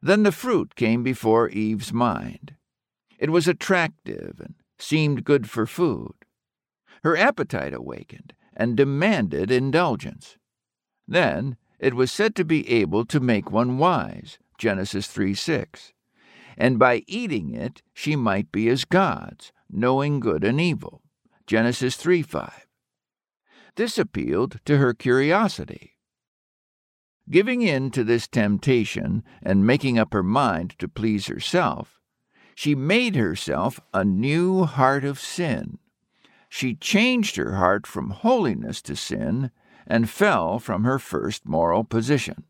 Then 0.02 0.24
the 0.24 0.32
fruit 0.32 0.76
came 0.76 1.04
before 1.04 1.50
Eve's 1.50 1.92
mind. 1.92 2.56
It 3.18 3.32
was 3.32 3.48
attractive 3.48 4.40
and 4.40 4.56
seemed 4.78 5.26
good 5.26 5.50
for 5.50 5.66
food. 5.66 6.19
Her 7.04 7.16
appetite 7.16 7.74
awakened 7.74 8.34
and 8.56 8.76
demanded 8.76 9.52
indulgence. 9.52 10.38
Then 11.08 11.58
it 11.80 11.94
was 11.94 12.12
said 12.12 12.36
to 12.36 12.46
be 12.46 12.70
able 12.70 13.06
to 13.06 13.20
make 13.20 13.52
one 13.52 13.78
wise, 13.78 14.38
Genesis 14.58 15.08
3 15.08 15.34
6. 15.34 15.94
And 16.58 16.78
by 16.78 17.04
eating 17.08 17.54
it, 17.56 17.82
she 17.94 18.18
might 18.18 18.52
be 18.52 18.68
as 18.68 18.84
gods, 18.84 19.54
knowing 19.70 20.20
good 20.20 20.44
and 20.44 20.60
evil, 20.60 21.02
Genesis 21.48 21.96
3 21.96 22.22
5. 22.22 22.68
This 23.76 23.98
appealed 23.98 24.60
to 24.66 24.78
her 24.78 24.94
curiosity. 24.94 25.98
Giving 27.32 27.62
in 27.62 27.92
to 27.92 28.04
this 28.04 28.28
temptation 28.28 29.24
and 29.42 29.66
making 29.66 29.98
up 29.98 30.12
her 30.12 30.24
mind 30.24 30.76
to 30.80 30.90
please 30.90 31.28
herself, 31.28 32.02
she 32.56 32.76
made 32.76 33.16
herself 33.16 33.80
a 33.94 34.04
new 34.04 34.66
heart 34.66 35.06
of 35.06 35.18
sin 35.18 35.78
she 36.50 36.76
changed 36.76 37.36
her 37.36 37.56
heart 37.56 37.86
from 37.86 38.10
holiness 38.10 38.82
to 38.82 38.96
sin 38.96 39.52
and 39.88 40.10
fell 40.10 40.60
from 40.60 40.84
her 40.84 41.00
first 41.00 41.48
moral 41.48 41.84
position. 41.84 42.44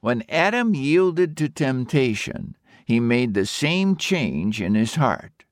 When 0.00 0.24
Adam 0.28 0.74
yielded 0.74 1.36
to 1.36 1.48
temptation, 1.48 2.56
he 2.86 3.00
made 3.00 3.34
the 3.34 3.44
same 3.44 3.96
change 3.96 4.60
in 4.60 4.74
his 4.74 4.94
heart. 4.94 5.44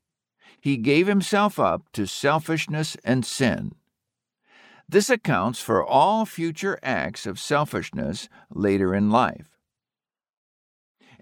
He 0.60 0.76
gave 0.76 1.06
himself 1.06 1.58
up 1.58 1.92
to 1.92 2.06
selfishness 2.06 2.96
and 3.04 3.26
sin. 3.26 3.74
This 4.88 5.10
accounts 5.10 5.60
for 5.60 5.84
all 5.84 6.24
future 6.24 6.78
acts 6.82 7.26
of 7.26 7.38
selfishness 7.38 8.28
later 8.50 8.94
in 8.94 9.10
life. 9.10 9.58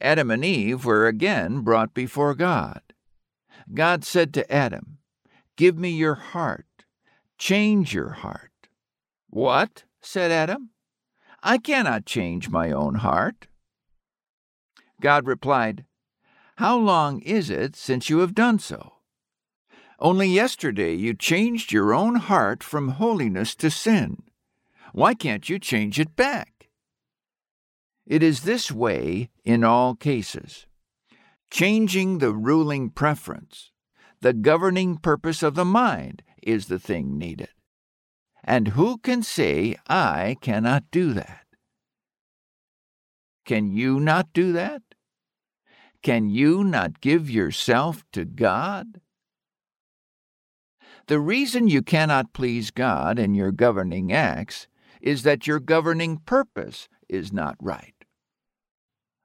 Adam 0.01 0.31
and 0.31 0.45
Eve 0.45 0.85
were 0.85 1.07
again 1.07 1.61
brought 1.61 1.93
before 1.95 2.35
God. 2.35 2.81
God 3.75 4.05
said 4.05 4.33
to 4.35 4.53
Adam, 4.53 4.99
Give 5.57 5.79
me 5.79 5.91
your 5.91 6.15
heart. 6.15 6.67
Change 7.39 7.95
your 7.95 8.11
heart. 8.11 8.69
What? 9.31 9.85
said 10.01 10.31
Adam. 10.31 10.71
I 11.43 11.59
cannot 11.59 12.07
change 12.07 12.49
my 12.49 12.71
own 12.71 12.97
heart. 12.97 13.47
God 15.01 15.27
replied, 15.27 15.85
How 16.57 16.77
long 16.77 17.21
is 17.21 17.51
it 17.51 17.77
since 17.77 18.09
you 18.11 18.19
have 18.19 18.35
done 18.35 18.59
so? 18.59 18.95
Only 19.99 20.29
yesterday 20.29 20.95
you 20.95 21.15
changed 21.15 21.73
your 21.73 21.95
own 21.95 22.17
heart 22.17 22.63
from 22.63 22.89
holiness 22.91 23.55
to 23.57 23.71
sin. 23.71 24.23
Why 24.93 25.15
can't 25.15 25.49
you 25.49 25.59
change 25.59 25.99
it 25.99 26.17
back? 26.17 26.69
It 28.07 28.23
is 28.23 28.43
this 28.43 28.71
way 28.71 29.31
in 29.45 29.65
all 29.65 29.95
cases. 29.95 30.67
Changing 31.51 32.19
the 32.19 32.33
ruling 32.33 32.91
preference, 32.91 33.71
the 34.21 34.33
governing 34.33 34.97
purpose 34.97 35.43
of 35.43 35.55
the 35.55 35.65
mind 35.65 36.23
is 36.43 36.67
the 36.67 36.79
thing 36.79 37.19
needed. 37.19 37.49
And 38.43 38.69
who 38.69 38.99
can 38.99 39.23
say, 39.23 39.77
I 39.89 40.37
cannot 40.41 40.85
do 40.91 41.13
that? 41.15 41.47
Can 43.45 43.73
you 43.73 44.01
not 44.01 44.33
do 44.33 44.53
that? 44.53 44.83
Can 46.03 46.31
you 46.31 46.63
not 46.63 47.01
give 47.01 47.29
yourself 47.29 48.05
to 48.13 48.25
God? 48.25 49.01
The 51.09 51.21
reason 51.21 51.69
you 51.69 51.83
cannot 51.83 52.33
please 52.33 52.71
God 52.71 53.19
in 53.19 53.35
your 53.35 53.53
governing 53.53 54.13
acts 54.13 54.67
is 55.01 55.23
that 55.23 55.47
your 55.47 55.61
governing 55.61 56.19
purpose 56.19 56.89
is 57.09 57.33
not 57.33 57.57
right. 57.61 57.95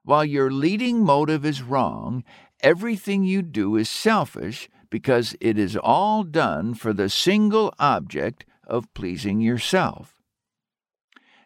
While 0.04 0.24
your 0.24 0.50
leading 0.50 1.04
motive 1.04 1.44
is 1.44 1.62
wrong, 1.62 2.24
everything 2.60 3.24
you 3.24 3.42
do 3.42 3.76
is 3.76 3.88
selfish 3.88 4.68
because 4.92 5.34
it 5.40 5.58
is 5.58 5.74
all 5.74 6.22
done 6.22 6.74
for 6.74 6.92
the 6.92 7.08
single 7.08 7.72
object 7.78 8.44
of 8.66 8.92
pleasing 8.92 9.40
yourself. 9.40 10.20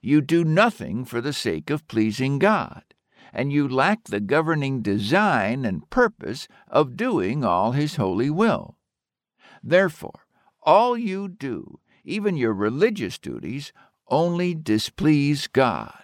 You 0.02 0.20
do 0.20 0.42
nothing 0.42 1.04
for 1.04 1.20
the 1.20 1.32
sake 1.32 1.70
of 1.70 1.86
pleasing 1.86 2.40
God, 2.40 2.82
and 3.32 3.52
you 3.52 3.68
lack 3.68 4.02
the 4.04 4.18
governing 4.18 4.82
design 4.82 5.64
and 5.64 5.88
purpose 5.90 6.48
of 6.66 6.96
doing 6.96 7.44
all 7.44 7.70
His 7.70 7.94
holy 7.94 8.30
will. 8.30 8.78
Therefore, 9.62 10.26
all 10.62 10.98
you 10.98 11.28
do, 11.28 11.78
even 12.04 12.36
your 12.36 12.52
religious 12.52 13.16
duties, 13.16 13.72
only 14.08 14.56
displease 14.56 15.46
God. 15.46 16.02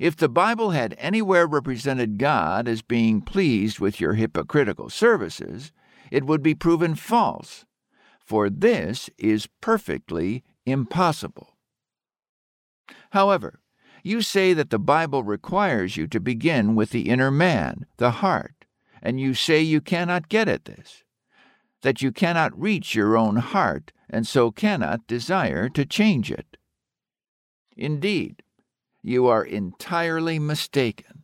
If 0.00 0.16
the 0.16 0.28
Bible 0.28 0.70
had 0.70 0.96
anywhere 0.98 1.46
represented 1.46 2.18
God 2.18 2.66
as 2.66 2.82
being 2.82 3.20
pleased 3.20 3.78
with 3.78 4.00
your 4.00 4.14
hypocritical 4.14 4.90
services, 4.90 5.70
it 6.10 6.24
would 6.24 6.42
be 6.42 6.54
proven 6.54 6.94
false, 6.94 7.64
for 8.24 8.50
this 8.50 9.10
is 9.18 9.48
perfectly 9.60 10.44
impossible. 10.66 11.56
However, 13.10 13.60
you 14.02 14.22
say 14.22 14.54
that 14.54 14.70
the 14.70 14.78
Bible 14.78 15.22
requires 15.22 15.96
you 15.96 16.06
to 16.08 16.20
begin 16.20 16.74
with 16.74 16.90
the 16.90 17.08
inner 17.08 17.30
man, 17.30 17.86
the 17.98 18.10
heart, 18.12 18.64
and 19.02 19.20
you 19.20 19.34
say 19.34 19.60
you 19.60 19.80
cannot 19.80 20.28
get 20.28 20.48
at 20.48 20.64
this, 20.64 21.04
that 21.82 22.02
you 22.02 22.12
cannot 22.12 22.58
reach 22.58 22.94
your 22.94 23.16
own 23.16 23.36
heart 23.36 23.92
and 24.08 24.26
so 24.26 24.50
cannot 24.50 25.06
desire 25.06 25.68
to 25.68 25.84
change 25.84 26.30
it. 26.30 26.56
Indeed, 27.76 28.42
you 29.02 29.26
are 29.26 29.44
entirely 29.44 30.38
mistaken. 30.38 31.19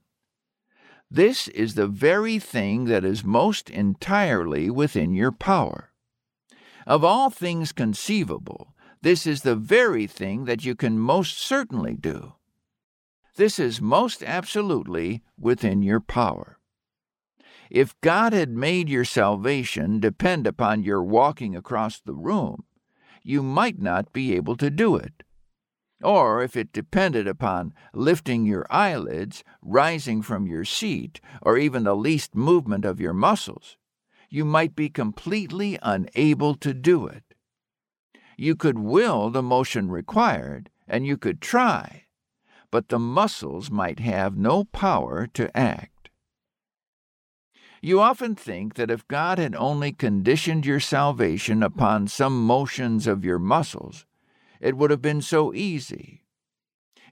This 1.11 1.47
is 1.49 1.75
the 1.75 1.87
very 1.87 2.38
thing 2.38 2.87
that 2.87 3.05
is 3.05 3.25
most 3.25 3.71
entirely 3.71 4.71
within 4.71 5.14
your 5.14 5.31
power. 5.31 5.92
Of 6.87 7.05
all 7.05 7.31
things 7.31 7.73
conceivable, 7.73 8.75
this 9.03 9.27
is 9.27 9.42
the 9.42 9.55
very 9.55 10.07
thing 10.07 10.47
that 10.47 10.64
you 10.64 10.75
can 10.75 10.99
most 10.99 11.38
certainly 11.38 11.95
do. 11.95 12.35
This 13.37 13.59
is 13.59 13.81
most 13.81 14.23
absolutely 14.23 15.23
within 15.38 15.83
your 15.83 16.01
power. 16.01 16.59
If 17.71 18.01
God 18.01 18.33
had 18.33 18.51
made 18.51 18.88
your 18.88 19.05
salvation 19.05 20.01
depend 20.01 20.47
upon 20.47 20.83
your 20.83 21.03
walking 21.03 21.55
across 21.55 22.01
the 22.01 22.14
room, 22.14 22.64
you 23.23 23.42
might 23.42 23.81
not 23.81 24.12
be 24.12 24.35
able 24.35 24.57
to 24.57 24.71
do 24.71 24.97
it 24.97 25.23
or 26.03 26.43
if 26.43 26.57
it 26.57 26.73
depended 26.73 27.27
upon 27.27 27.73
lifting 27.95 28.45
your 28.45 28.67
eyelids, 28.71 29.43
rising 29.63 30.23
from 30.23 30.47
your 30.47 30.65
seat, 30.65 31.21
or 31.43 31.57
even 31.57 31.85
the 31.85 31.97
least 31.97 32.35
movement 32.35 32.85
of 32.85 33.01
your 33.01 33.15
muscles, 33.15 33.77
you 34.29 34.45
might 34.45 34.77
be 34.77 34.89
completely 34.89 35.79
unable 35.83 36.55
to 36.55 36.75
do 36.75 37.07
it. 37.07 37.23
You 38.37 38.55
could 38.55 38.79
will 38.79 39.31
the 39.31 39.43
motion 39.43 39.91
required, 39.91 40.71
and 40.87 41.07
you 41.07 41.17
could 41.17 41.41
try, 41.41 42.05
but 42.71 42.89
the 42.89 42.99
muscles 42.99 43.71
might 43.71 44.01
have 44.01 44.37
no 44.37 44.65
power 44.65 45.27
to 45.29 45.57
act. 45.57 46.11
You 47.81 48.01
often 48.01 48.35
think 48.35 48.75
that 48.75 48.91
if 48.91 49.07
God 49.07 49.39
had 49.39 49.55
only 49.55 49.93
conditioned 49.93 50.67
your 50.67 50.81
salvation 50.81 51.63
upon 51.63 52.09
some 52.09 52.45
motions 52.45 53.07
of 53.07 53.25
your 53.25 53.39
muscles, 53.39 54.05
it 54.61 54.77
would 54.77 54.90
have 54.90 55.03
been 55.03 55.23
so 55.23 55.53
easy. 55.55 56.25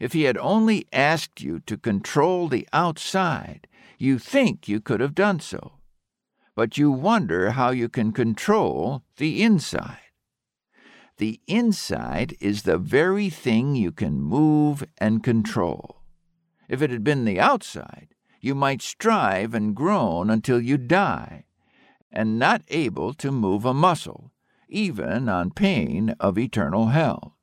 If 0.00 0.12
he 0.12 0.22
had 0.22 0.36
only 0.38 0.86
asked 0.92 1.40
you 1.40 1.60
to 1.60 1.76
control 1.76 2.48
the 2.48 2.68
outside, 2.72 3.68
you 3.98 4.18
think 4.18 4.68
you 4.68 4.80
could 4.80 5.00
have 5.00 5.14
done 5.14 5.40
so. 5.40 5.74
But 6.54 6.78
you 6.78 6.90
wonder 6.90 7.52
how 7.52 7.70
you 7.70 7.88
can 7.88 8.12
control 8.12 9.02
the 9.16 9.42
inside. 9.42 9.98
The 11.18 11.40
inside 11.46 12.36
is 12.40 12.62
the 12.62 12.78
very 12.78 13.30
thing 13.30 13.76
you 13.76 13.92
can 13.92 14.20
move 14.20 14.84
and 14.98 15.22
control. 15.22 16.02
If 16.68 16.82
it 16.82 16.90
had 16.90 17.04
been 17.04 17.24
the 17.24 17.38
outside, 17.38 18.08
you 18.40 18.54
might 18.54 18.82
strive 18.82 19.54
and 19.54 19.74
groan 19.74 20.28
until 20.28 20.60
you 20.60 20.76
die, 20.76 21.44
and 22.10 22.38
not 22.38 22.62
able 22.68 23.14
to 23.14 23.30
move 23.30 23.64
a 23.64 23.72
muscle, 23.72 24.32
even 24.68 25.28
on 25.28 25.50
pain 25.50 26.14
of 26.20 26.36
eternal 26.36 26.88
hell. 26.88 27.33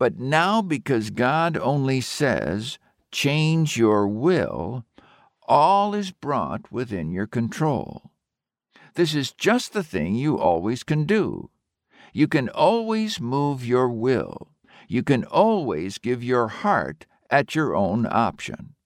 But 0.00 0.18
now, 0.18 0.62
because 0.62 1.10
God 1.10 1.58
only 1.58 2.00
says, 2.00 2.78
change 3.12 3.76
your 3.76 4.08
will, 4.08 4.86
all 5.46 5.94
is 5.94 6.10
brought 6.10 6.72
within 6.72 7.12
your 7.12 7.26
control. 7.26 8.10
This 8.94 9.14
is 9.14 9.30
just 9.30 9.74
the 9.74 9.82
thing 9.82 10.14
you 10.14 10.38
always 10.38 10.84
can 10.84 11.04
do. 11.04 11.50
You 12.14 12.28
can 12.28 12.48
always 12.48 13.20
move 13.20 13.66
your 13.66 13.90
will. 13.90 14.48
You 14.88 15.02
can 15.02 15.22
always 15.24 15.98
give 15.98 16.24
your 16.24 16.48
heart 16.48 17.04
at 17.30 17.54
your 17.54 17.76
own 17.76 18.06
option. 18.10 18.76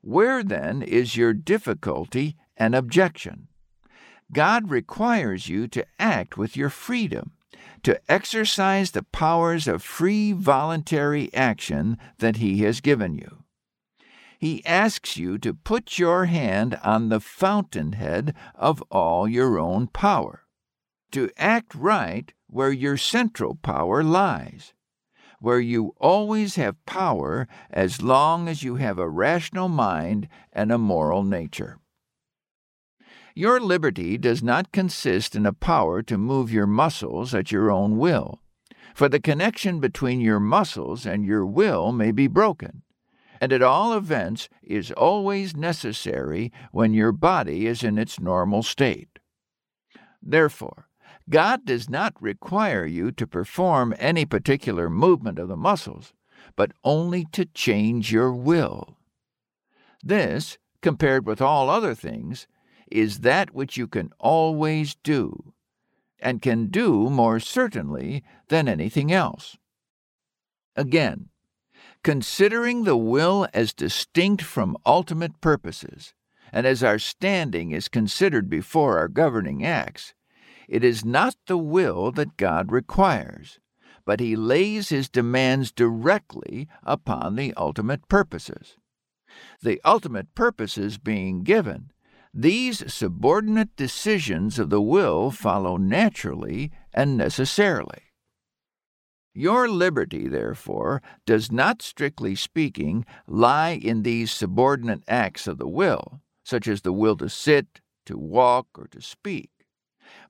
Where 0.00 0.42
then 0.42 0.82
is 0.82 1.16
your 1.16 1.32
difficulty 1.32 2.34
and 2.56 2.74
objection? 2.74 3.46
God 4.32 4.68
requires 4.68 5.48
you 5.48 5.68
to 5.68 5.86
act 6.00 6.36
with 6.36 6.56
your 6.56 6.70
freedom 6.70 7.33
to 7.84 8.00
exercise 8.10 8.90
the 8.90 9.02
powers 9.02 9.68
of 9.68 9.82
free 9.82 10.32
voluntary 10.32 11.32
action 11.34 11.98
that 12.18 12.36
He 12.36 12.62
has 12.62 12.80
given 12.80 13.14
you. 13.14 13.44
He 14.38 14.64
asks 14.66 15.16
you 15.16 15.38
to 15.38 15.54
put 15.54 15.98
your 15.98 16.24
hand 16.24 16.78
on 16.82 17.08
the 17.08 17.20
fountainhead 17.20 18.34
of 18.54 18.82
all 18.90 19.28
your 19.28 19.58
own 19.58 19.86
power, 19.86 20.44
to 21.12 21.30
act 21.36 21.74
right 21.74 22.32
where 22.46 22.72
your 22.72 22.96
central 22.96 23.54
power 23.54 24.02
lies, 24.02 24.74
where 25.40 25.60
you 25.60 25.94
always 25.98 26.56
have 26.56 26.84
power 26.86 27.46
as 27.70 28.02
long 28.02 28.48
as 28.48 28.62
you 28.62 28.76
have 28.76 28.98
a 28.98 29.08
rational 29.08 29.68
mind 29.68 30.28
and 30.52 30.72
a 30.72 30.78
moral 30.78 31.22
nature. 31.22 31.78
Your 33.36 33.58
liberty 33.58 34.16
does 34.16 34.44
not 34.44 34.70
consist 34.70 35.34
in 35.34 35.44
a 35.44 35.52
power 35.52 36.02
to 36.02 36.16
move 36.16 36.52
your 36.52 36.68
muscles 36.68 37.34
at 37.34 37.50
your 37.50 37.68
own 37.68 37.98
will, 37.98 38.40
for 38.94 39.08
the 39.08 39.18
connection 39.18 39.80
between 39.80 40.20
your 40.20 40.38
muscles 40.38 41.04
and 41.04 41.24
your 41.24 41.44
will 41.44 41.90
may 41.90 42.12
be 42.12 42.28
broken, 42.28 42.82
and 43.40 43.52
at 43.52 43.60
all 43.60 43.92
events 43.92 44.48
is 44.62 44.92
always 44.92 45.56
necessary 45.56 46.52
when 46.70 46.94
your 46.94 47.10
body 47.10 47.66
is 47.66 47.82
in 47.82 47.98
its 47.98 48.20
normal 48.20 48.62
state. 48.62 49.18
Therefore, 50.22 50.88
God 51.28 51.64
does 51.64 51.90
not 51.90 52.14
require 52.22 52.86
you 52.86 53.10
to 53.10 53.26
perform 53.26 53.96
any 53.98 54.24
particular 54.24 54.88
movement 54.88 55.40
of 55.40 55.48
the 55.48 55.56
muscles, 55.56 56.12
but 56.54 56.70
only 56.84 57.24
to 57.32 57.46
change 57.46 58.12
your 58.12 58.32
will. 58.32 58.96
This, 60.04 60.56
compared 60.82 61.26
with 61.26 61.40
all 61.40 61.68
other 61.68 61.96
things, 61.96 62.46
is 62.94 63.18
that 63.18 63.52
which 63.52 63.76
you 63.76 63.88
can 63.88 64.12
always 64.20 64.94
do, 65.02 65.52
and 66.20 66.40
can 66.40 66.68
do 66.68 67.10
more 67.10 67.40
certainly 67.40 68.22
than 68.48 68.68
anything 68.68 69.10
else. 69.10 69.58
Again, 70.76 71.28
considering 72.04 72.84
the 72.84 72.96
will 72.96 73.48
as 73.52 73.72
distinct 73.72 74.42
from 74.42 74.76
ultimate 74.86 75.40
purposes, 75.40 76.14
and 76.52 76.68
as 76.68 76.84
our 76.84 77.00
standing 77.00 77.72
is 77.72 77.88
considered 77.88 78.48
before 78.48 78.96
our 78.96 79.08
governing 79.08 79.66
acts, 79.66 80.14
it 80.68 80.84
is 80.84 81.04
not 81.04 81.34
the 81.48 81.58
will 81.58 82.12
that 82.12 82.36
God 82.36 82.70
requires, 82.70 83.58
but 84.04 84.20
He 84.20 84.36
lays 84.36 84.90
His 84.90 85.08
demands 85.08 85.72
directly 85.72 86.68
upon 86.84 87.34
the 87.34 87.52
ultimate 87.56 88.08
purposes. 88.08 88.76
The 89.60 89.80
ultimate 89.84 90.32
purposes 90.36 90.96
being 90.96 91.42
given, 91.42 91.90
these 92.36 92.92
subordinate 92.92 93.76
decisions 93.76 94.58
of 94.58 94.68
the 94.68 94.82
will 94.82 95.30
follow 95.30 95.76
naturally 95.76 96.72
and 96.92 97.16
necessarily. 97.16 98.02
Your 99.32 99.68
liberty, 99.68 100.26
therefore, 100.26 101.00
does 101.26 101.52
not, 101.52 101.80
strictly 101.80 102.34
speaking, 102.34 103.06
lie 103.28 103.78
in 103.80 104.02
these 104.02 104.32
subordinate 104.32 105.04
acts 105.06 105.46
of 105.46 105.58
the 105.58 105.68
will, 105.68 106.20
such 106.44 106.66
as 106.66 106.82
the 106.82 106.92
will 106.92 107.16
to 107.18 107.28
sit, 107.28 107.80
to 108.06 108.18
walk, 108.18 108.66
or 108.76 108.88
to 108.88 109.00
speak, 109.00 109.50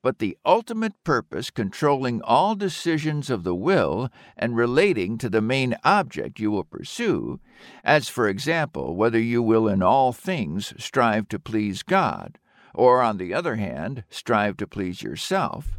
but 0.02 0.18
the 0.18 0.36
ultimate 0.44 0.92
purpose 1.04 1.50
controlling 1.50 2.22
all 2.22 2.54
decisions 2.54 3.30
of 3.30 3.44
the 3.44 3.54
will 3.54 4.10
and 4.36 4.56
relating 4.56 5.18
to 5.18 5.28
the 5.28 5.40
main 5.40 5.76
object 5.84 6.38
you 6.38 6.50
will 6.50 6.64
pursue, 6.64 7.40
as 7.82 8.08
for 8.08 8.28
example, 8.28 8.96
whether 8.96 9.18
you 9.18 9.42
will 9.42 9.68
in 9.68 9.82
all 9.82 10.12
things 10.12 10.74
strive 10.78 11.28
to 11.28 11.38
please 11.38 11.82
God, 11.82 12.38
or 12.74 13.02
on 13.02 13.18
the 13.18 13.32
other 13.32 13.56
hand, 13.56 14.04
strive 14.10 14.56
to 14.58 14.66
please 14.66 15.02
yourself. 15.02 15.78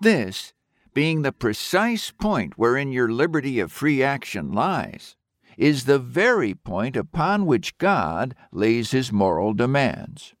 This 0.00 0.52
being 0.94 1.22
the 1.22 1.32
precise 1.32 2.12
point 2.12 2.56
wherein 2.56 2.92
your 2.92 3.10
liberty 3.10 3.58
of 3.58 3.72
free 3.72 4.02
action 4.02 4.52
lies, 4.52 5.16
is 5.58 5.84
the 5.84 5.98
very 5.98 6.54
point 6.54 6.96
upon 6.96 7.46
which 7.46 7.76
God 7.78 8.34
lays 8.52 8.92
his 8.92 9.12
moral 9.12 9.52
demands. 9.52 10.34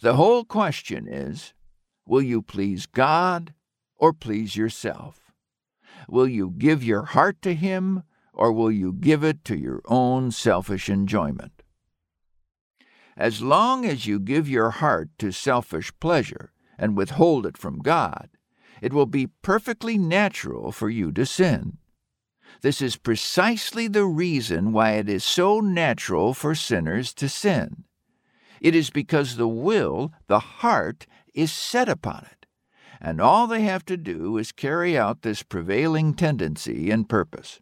The 0.00 0.14
whole 0.14 0.44
question 0.44 1.06
is 1.08 1.52
Will 2.08 2.22
you 2.22 2.40
please 2.40 2.86
God 2.86 3.52
or 3.96 4.14
please 4.14 4.56
yourself? 4.56 5.30
Will 6.08 6.26
you 6.26 6.54
give 6.56 6.82
your 6.82 7.02
heart 7.02 7.42
to 7.42 7.54
Him 7.54 8.02
or 8.32 8.50
will 8.50 8.72
you 8.72 8.94
give 8.94 9.22
it 9.22 9.44
to 9.44 9.58
your 9.58 9.82
own 9.84 10.30
selfish 10.30 10.88
enjoyment? 10.88 11.62
As 13.14 13.42
long 13.42 13.84
as 13.84 14.06
you 14.06 14.18
give 14.18 14.48
your 14.48 14.70
heart 14.70 15.10
to 15.18 15.32
selfish 15.32 15.92
pleasure 16.00 16.50
and 16.78 16.96
withhold 16.96 17.44
it 17.44 17.58
from 17.58 17.80
God, 17.80 18.30
it 18.80 18.94
will 18.94 19.06
be 19.06 19.26
perfectly 19.42 19.98
natural 19.98 20.72
for 20.72 20.88
you 20.88 21.12
to 21.12 21.26
sin. 21.26 21.76
This 22.62 22.80
is 22.80 22.96
precisely 22.96 23.86
the 23.86 24.06
reason 24.06 24.72
why 24.72 24.92
it 24.92 25.10
is 25.10 25.24
so 25.24 25.60
natural 25.60 26.32
for 26.32 26.54
sinners 26.54 27.12
to 27.14 27.28
sin. 27.28 27.84
It 28.60 28.74
is 28.74 28.90
because 28.90 29.36
the 29.36 29.48
will, 29.48 30.12
the 30.26 30.38
heart, 30.38 31.06
is 31.34 31.52
set 31.52 31.88
upon 31.88 32.26
it, 32.30 32.46
and 33.00 33.20
all 33.20 33.46
they 33.46 33.62
have 33.62 33.84
to 33.86 33.96
do 33.96 34.36
is 34.38 34.52
carry 34.52 34.96
out 34.96 35.22
this 35.22 35.42
prevailing 35.42 36.14
tendency 36.14 36.90
and 36.90 37.08
purpose. 37.08 37.60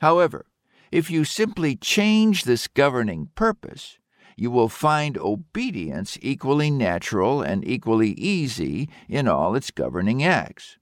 However, 0.00 0.46
if 0.92 1.10
you 1.10 1.24
simply 1.24 1.76
change 1.76 2.44
this 2.44 2.68
governing 2.68 3.30
purpose, 3.34 3.98
you 4.36 4.50
will 4.50 4.68
find 4.68 5.16
obedience 5.18 6.18
equally 6.20 6.70
natural 6.70 7.42
and 7.42 7.66
equally 7.66 8.10
easy 8.10 8.88
in 9.08 9.26
all 9.26 9.56
its 9.56 9.70
governing 9.70 10.22
acts. 10.22 10.78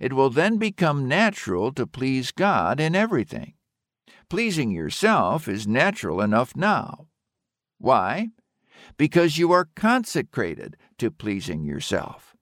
It 0.00 0.12
will 0.12 0.30
then 0.30 0.58
become 0.58 1.08
natural 1.08 1.72
to 1.72 1.86
please 1.86 2.32
God 2.32 2.80
in 2.80 2.94
everything. 2.94 3.54
Pleasing 4.28 4.70
yourself 4.70 5.48
is 5.48 5.66
natural 5.66 6.20
enough 6.20 6.56
now. 6.56 7.08
Why? 7.78 8.28
Because 8.96 9.38
you 9.38 9.52
are 9.52 9.68
consecrated 9.74 10.76
to 10.98 11.10
pleasing 11.10 11.64
yourself. 11.64 12.36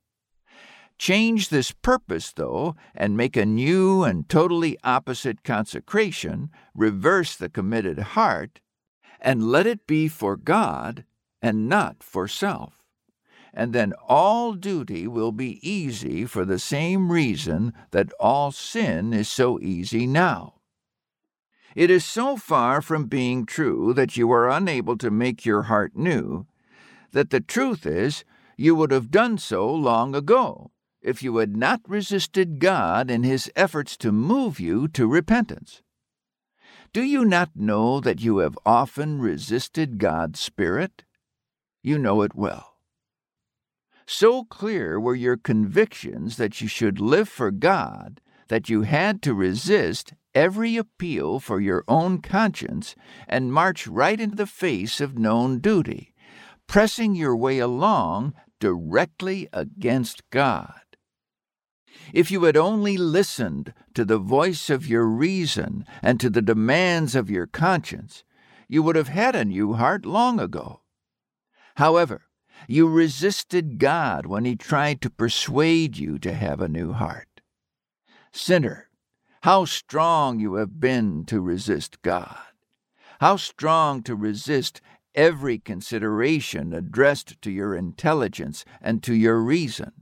Change 0.99 1.49
this 1.49 1.72
purpose, 1.72 2.31
though, 2.33 2.76
and 2.95 3.16
make 3.16 3.35
a 3.35 3.47
new 3.47 4.05
and 4.05 4.28
totally 4.28 4.76
opposite 4.85 5.43
consecration, 5.43 6.51
reverse 6.74 7.35
the 7.35 7.49
committed 7.49 7.99
heart, 7.99 8.61
and 9.18 9.51
let 9.51 9.66
it 9.66 9.87
be 9.87 10.09
for 10.09 10.37
God 10.37 11.05
and 11.41 11.70
not 11.70 12.03
for 12.03 12.28
self. 12.28 12.85
And 13.55 13.72
then 13.72 13.95
all 14.07 14.53
duty 14.53 15.07
will 15.07 15.33
be 15.33 15.59
easy 15.68 16.26
for 16.26 16.45
the 16.45 16.59
same 16.59 17.11
reason 17.11 17.72
that 17.93 18.12
all 18.20 18.53
sin 18.53 19.12
is 19.12 19.28
so 19.28 19.59
easy 19.61 20.07
now. 20.07 20.59
It 21.74 21.90
is 21.90 22.04
so 22.04 22.36
far 22.36 22.82
from 22.82 23.06
being 23.06 23.46
true 23.46 23.94
that 23.94 24.16
you 24.16 24.30
are 24.32 24.48
unable 24.48 24.96
to 24.98 25.10
make 25.10 25.46
your 25.46 25.62
heart 25.62 25.96
new 25.96 26.46
that 27.12 27.30
the 27.30 27.40
truth 27.40 27.86
is 27.86 28.24
you 28.56 28.74
would 28.74 28.90
have 28.90 29.10
done 29.10 29.38
so 29.38 29.72
long 29.72 30.14
ago 30.14 30.70
if 31.02 31.22
you 31.22 31.38
had 31.38 31.56
not 31.56 31.80
resisted 31.88 32.58
God 32.58 33.10
in 33.10 33.22
his 33.22 33.50
efforts 33.56 33.96
to 33.98 34.12
move 34.12 34.60
you 34.60 34.86
to 34.88 35.06
repentance. 35.06 35.82
Do 36.92 37.02
you 37.02 37.24
not 37.24 37.50
know 37.54 38.00
that 38.00 38.20
you 38.20 38.38
have 38.38 38.58
often 38.66 39.20
resisted 39.20 39.98
God's 39.98 40.40
Spirit? 40.40 41.04
You 41.82 41.98
know 41.98 42.22
it 42.22 42.34
well. 42.34 42.76
So 44.06 44.44
clear 44.44 44.98
were 44.98 45.14
your 45.14 45.36
convictions 45.36 46.36
that 46.36 46.60
you 46.60 46.66
should 46.66 47.00
live 47.00 47.28
for 47.28 47.50
God 47.50 48.20
that 48.51 48.68
you 48.68 48.82
had 48.82 49.22
to 49.22 49.32
resist 49.32 50.12
every 50.34 50.76
appeal 50.76 51.38
for 51.38 51.61
your 51.61 51.84
own 51.86 52.20
conscience 52.20 52.96
and 53.28 53.53
march 53.53 53.86
right 53.86 54.20
into 54.20 54.34
the 54.34 54.44
face 54.44 55.01
of 55.01 55.16
known 55.16 55.61
duty, 55.61 56.12
pressing 56.66 57.14
your 57.14 57.36
way 57.36 57.61
along 57.61 58.34
directly 58.59 59.48
against 59.53 60.28
God. 60.30 60.80
If 62.12 62.32
you 62.32 62.42
had 62.42 62.57
only 62.57 62.96
listened 62.96 63.72
to 63.94 64.05
the 64.05 64.18
voice 64.18 64.68
of 64.68 64.84
your 64.84 65.07
reason 65.07 65.86
and 66.03 66.18
to 66.18 66.28
the 66.28 66.42
demands 66.42 67.14
of 67.14 67.30
your 67.30 67.46
conscience, 67.46 68.24
you 68.68 68.82
would 68.82 68.96
have 68.96 69.09
had 69.09 69.36
a 69.36 69.44
new 69.44 69.74
heart 69.74 70.05
long 70.05 70.40
ago. 70.40 70.82
However, 71.76 72.22
you 72.66 72.88
resisted 72.88 73.78
God 73.78 74.26
when 74.26 74.44
He 74.44 74.57
tried 74.57 75.01
to 75.03 75.11
persuade 75.11 75.96
you 75.98 76.18
to 76.18 76.32
have 76.32 76.61
a 76.61 76.68
new 76.68 76.92
heart. 76.92 77.30
Sinner, 78.33 78.89
how 79.43 79.64
strong 79.64 80.39
you 80.39 80.55
have 80.55 80.81
been 80.81 81.24
to 81.26 81.41
resist 81.41 82.03
God! 82.03 82.39
How 83.20 83.37
strong 83.37 84.03
to 84.05 84.14
resist 84.14 84.81
every 85.14 85.59
consideration 85.59 86.72
addressed 86.72 87.41
to 87.43 87.51
your 87.51 87.74
intelligence 87.74 88.64
and 88.81 89.03
to 89.03 89.14
your 89.14 89.41
reason. 89.41 89.93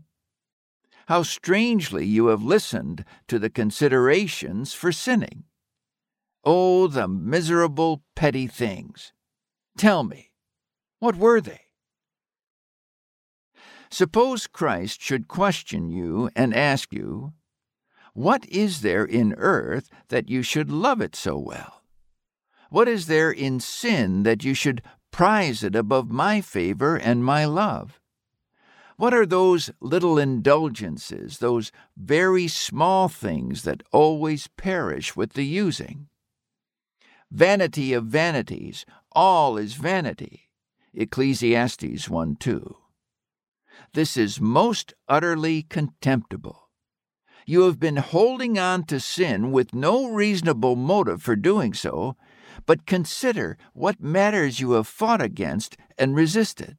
How 1.07 1.23
strangely 1.23 2.05
you 2.05 2.27
have 2.27 2.43
listened 2.43 3.05
to 3.29 3.39
the 3.39 3.51
considerations 3.51 4.75
for 4.75 4.93
sinning. 4.93 5.45
Oh, 6.45 6.87
the 6.87 7.09
miserable 7.09 8.03
petty 8.15 8.47
things! 8.47 9.13
Tell 9.77 10.05
me, 10.05 10.33
what 10.99 11.17
were 11.17 11.41
they? 11.41 11.63
Suppose 13.91 14.47
Christ 14.47 15.01
should 15.01 15.29
question 15.29 15.89
you 15.89 16.31
and 16.37 16.55
ask 16.55 16.93
you, 16.93 17.33
What 18.19 18.49
is 18.49 18.81
there 18.81 19.05
in 19.05 19.33
earth 19.35 19.91
that 20.09 20.29
you 20.29 20.43
should 20.43 20.73
love 20.73 21.01
it 21.01 21.15
so 21.15 21.39
well? 21.39 21.85
What 22.69 22.89
is 22.89 23.07
there 23.07 23.31
in 23.31 23.61
sin 23.61 24.25
that 24.25 24.43
you 24.43 24.55
should 24.55 24.83
prize 25.13 25.63
it 25.63 25.77
above 25.77 26.11
my 26.11 26.41
favor 26.41 26.97
and 26.97 27.25
my 27.25 27.45
love? 27.45 28.01
What 28.97 29.15
are 29.15 29.25
those 29.25 29.71
little 29.81 30.19
indulgences, 30.19 31.39
those 31.39 31.71
very 31.97 32.49
small 32.49 33.07
things 33.07 33.63
that 33.63 33.85
always 33.93 34.49
perish 34.49 35.15
with 35.15 35.35
the 35.35 35.47
using? 35.47 36.09
Vanity 37.31 37.93
of 37.93 38.07
vanities, 38.07 38.85
all 39.13 39.57
is 39.57 39.75
vanity. 39.75 40.51
Ecclesiastes 40.93 42.09
1 42.09 42.35
2. 42.35 42.77
This 43.93 44.17
is 44.17 44.41
most 44.41 44.93
utterly 45.09 45.63
contemptible. 45.63 46.68
You 47.49 47.63
have 47.63 47.81
been 47.81 47.97
holding 47.97 48.59
on 48.59 48.85
to 48.89 49.01
sin 49.01 49.53
with 49.53 49.73
no 49.73 50.11
reasonable 50.11 50.77
motive 50.77 51.23
for 51.23 51.35
doing 51.35 51.73
so, 51.73 52.15
but 52.67 52.85
consider 52.85 53.57
what 53.73 54.03
matters 54.03 54.61
you 54.61 54.73
have 54.73 54.87
fought 54.87 55.23
against 55.23 55.75
and 55.97 56.15
resisted. 56.15 56.77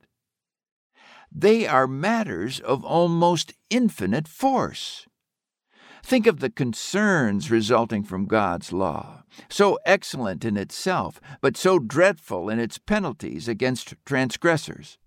They 1.32 1.65
are 1.65 1.88
matters 1.88 2.59
of 2.59 2.86
almost 2.86 3.55
infinite 3.72 4.28
force. 4.28 5.07
Think 6.03 6.28
of 6.28 6.39
the 6.39 6.51
concerns 6.51 7.49
resulting 7.49 8.03
from 8.03 8.28
God's 8.28 8.72
law, 8.72 9.24
so 9.49 9.80
excellent 9.88 10.45
in 10.45 10.55
itself, 10.55 11.20
but 11.41 11.57
so 11.57 11.80
dreadful 11.80 12.47
in 12.47 12.59
its 12.59 12.78
penalties 12.78 13.47
against 13.47 13.95
transgressors. 14.05 14.99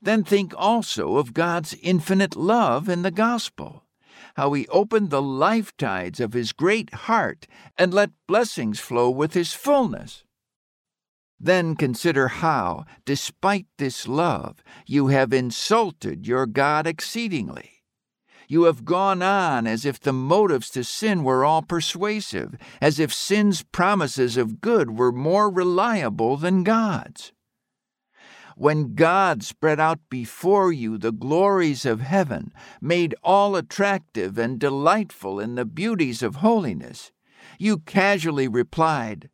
Then 0.00 0.22
think 0.22 0.54
also 0.56 1.16
of 1.16 1.34
God's 1.34 1.74
infinite 1.82 2.36
love 2.36 2.88
in 2.88 3.02
the 3.02 3.10
gospel 3.10 3.82
how 4.36 4.52
he 4.52 4.66
opened 4.68 5.10
the 5.10 5.22
life 5.22 5.76
tides 5.76 6.20
of 6.20 6.32
his 6.32 6.52
great 6.52 6.92
heart 6.94 7.46
and 7.76 7.92
let 7.92 8.10
blessings 8.26 8.80
flow 8.80 9.10
with 9.10 9.34
his 9.34 9.52
fullness. 9.52 10.24
Then 11.38 11.74
consider 11.74 12.28
how, 12.28 12.84
despite 13.04 13.66
this 13.78 14.06
love, 14.06 14.62
you 14.86 15.08
have 15.08 15.32
insulted 15.32 16.26
your 16.26 16.46
God 16.46 16.86
exceedingly. 16.86 17.82
You 18.46 18.64
have 18.64 18.84
gone 18.84 19.22
on 19.22 19.66
as 19.66 19.84
if 19.84 20.00
the 20.00 20.12
motives 20.12 20.70
to 20.70 20.84
sin 20.84 21.24
were 21.24 21.44
all 21.44 21.62
persuasive, 21.62 22.56
as 22.80 22.98
if 22.98 23.14
sin's 23.14 23.62
promises 23.62 24.36
of 24.36 24.60
good 24.60 24.98
were 24.98 25.12
more 25.12 25.48
reliable 25.48 26.36
than 26.36 26.64
God's 26.64 27.32
when 28.60 28.94
God 28.94 29.42
spread 29.42 29.80
out 29.80 30.00
before 30.10 30.70
you 30.70 30.98
the 30.98 31.12
glories 31.12 31.86
of 31.86 32.02
heaven, 32.02 32.52
made 32.78 33.14
all 33.24 33.56
attractive 33.56 34.36
and 34.36 34.58
delightful 34.60 35.40
in 35.40 35.54
the 35.54 35.64
beauties 35.64 36.22
of 36.22 36.36
holiness, 36.36 37.10
you 37.58 37.78
casually 37.78 38.46
replied, 38.46 39.30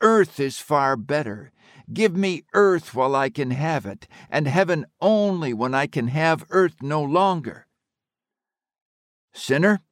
Earth 0.00 0.40
is 0.40 0.60
far 0.60 0.96
better. 0.96 1.52
Give 1.92 2.16
me 2.16 2.44
earth 2.54 2.94
while 2.94 3.14
I 3.14 3.28
can 3.28 3.50
have 3.50 3.84
it, 3.84 4.08
and 4.30 4.48
heaven 4.48 4.86
only 4.98 5.52
when 5.52 5.74
I 5.74 5.86
can 5.86 6.08
have 6.08 6.46
earth 6.48 6.76
no 6.80 7.02
longer. 7.02 7.66
Sinner, 9.34 9.82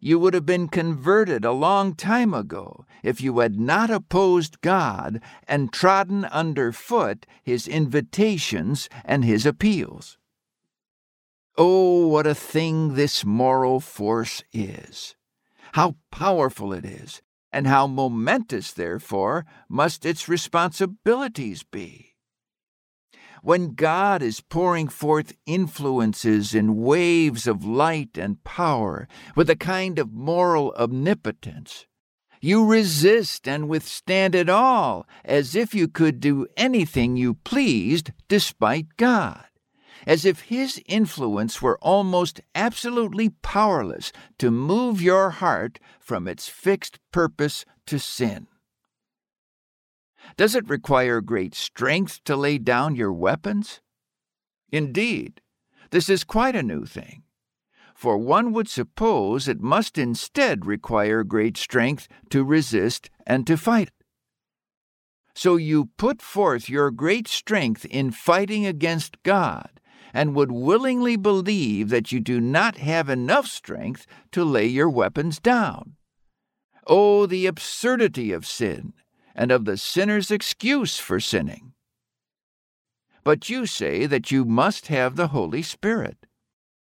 you 0.00 0.18
would 0.18 0.34
have 0.34 0.46
been 0.46 0.68
converted 0.68 1.44
a 1.44 1.52
long 1.52 1.94
time 1.94 2.34
ago 2.34 2.84
if 3.02 3.20
you 3.20 3.38
had 3.38 3.58
not 3.58 3.90
opposed 3.90 4.60
God 4.60 5.20
and 5.46 5.72
trodden 5.72 6.24
underfoot 6.26 7.26
his 7.42 7.68
invitations 7.68 8.88
and 9.04 9.24
his 9.24 9.46
appeals. 9.46 10.18
Oh, 11.56 12.08
what 12.08 12.26
a 12.26 12.34
thing 12.34 12.94
this 12.94 13.24
moral 13.24 13.80
force 13.80 14.42
is! 14.52 15.16
How 15.72 15.96
powerful 16.10 16.72
it 16.72 16.84
is, 16.84 17.22
and 17.52 17.66
how 17.66 17.86
momentous, 17.86 18.72
therefore, 18.72 19.46
must 19.68 20.04
its 20.04 20.28
responsibilities 20.28 21.62
be. 21.62 22.15
When 23.46 23.74
God 23.74 24.22
is 24.22 24.40
pouring 24.40 24.88
forth 24.88 25.36
influences 25.46 26.52
in 26.52 26.82
waves 26.82 27.46
of 27.46 27.64
light 27.64 28.18
and 28.18 28.42
power 28.42 29.06
with 29.36 29.48
a 29.48 29.54
kind 29.54 30.00
of 30.00 30.12
moral 30.12 30.74
omnipotence, 30.76 31.86
you 32.40 32.66
resist 32.66 33.46
and 33.46 33.68
withstand 33.68 34.34
it 34.34 34.48
all 34.48 35.06
as 35.24 35.54
if 35.54 35.76
you 35.76 35.86
could 35.86 36.18
do 36.18 36.48
anything 36.56 37.16
you 37.16 37.34
pleased 37.34 38.10
despite 38.26 38.96
God 38.96 39.44
as 40.08 40.24
if 40.24 40.40
his 40.40 40.82
influence 40.86 41.62
were 41.62 41.78
almost 41.80 42.40
absolutely 42.56 43.28
powerless 43.28 44.10
to 44.38 44.50
move 44.50 45.00
your 45.00 45.30
heart 45.30 45.78
from 46.00 46.26
its 46.26 46.48
fixed 46.48 46.98
purpose 47.12 47.64
to 47.86 48.00
sin. 48.00 48.48
Does 50.36 50.54
it 50.54 50.68
require 50.68 51.20
great 51.20 51.54
strength 51.54 52.22
to 52.24 52.36
lay 52.36 52.58
down 52.58 52.96
your 52.96 53.12
weapons? 53.12 53.80
Indeed, 54.70 55.40
this 55.90 56.08
is 56.08 56.24
quite 56.24 56.56
a 56.56 56.62
new 56.62 56.84
thing, 56.84 57.22
for 57.94 58.18
one 58.18 58.52
would 58.52 58.68
suppose 58.68 59.48
it 59.48 59.60
must 59.60 59.96
instead 59.96 60.66
require 60.66 61.22
great 61.22 61.56
strength 61.56 62.08
to 62.30 62.44
resist 62.44 63.08
and 63.26 63.46
to 63.46 63.56
fight. 63.56 63.90
So 65.34 65.56
you 65.56 65.90
put 65.96 66.22
forth 66.22 66.68
your 66.68 66.90
great 66.90 67.28
strength 67.28 67.84
in 67.84 68.10
fighting 68.10 68.66
against 68.66 69.22
God 69.22 69.80
and 70.14 70.34
would 70.34 70.50
willingly 70.50 71.16
believe 71.16 71.90
that 71.90 72.10
you 72.10 72.20
do 72.20 72.40
not 72.40 72.78
have 72.78 73.10
enough 73.10 73.46
strength 73.46 74.06
to 74.32 74.44
lay 74.44 74.66
your 74.66 74.88
weapons 74.88 75.38
down. 75.38 75.96
Oh, 76.86 77.26
the 77.26 77.44
absurdity 77.44 78.32
of 78.32 78.46
sin 78.46 78.94
and 79.36 79.52
of 79.52 79.66
the 79.66 79.76
sinner's 79.76 80.30
excuse 80.30 80.98
for 80.98 81.20
sinning. 81.20 81.74
But 83.22 83.50
you 83.50 83.66
say 83.66 84.06
that 84.06 84.30
you 84.30 84.44
must 84.44 84.86
have 84.86 85.14
the 85.14 85.28
Holy 85.28 85.62
Spirit. 85.62 86.26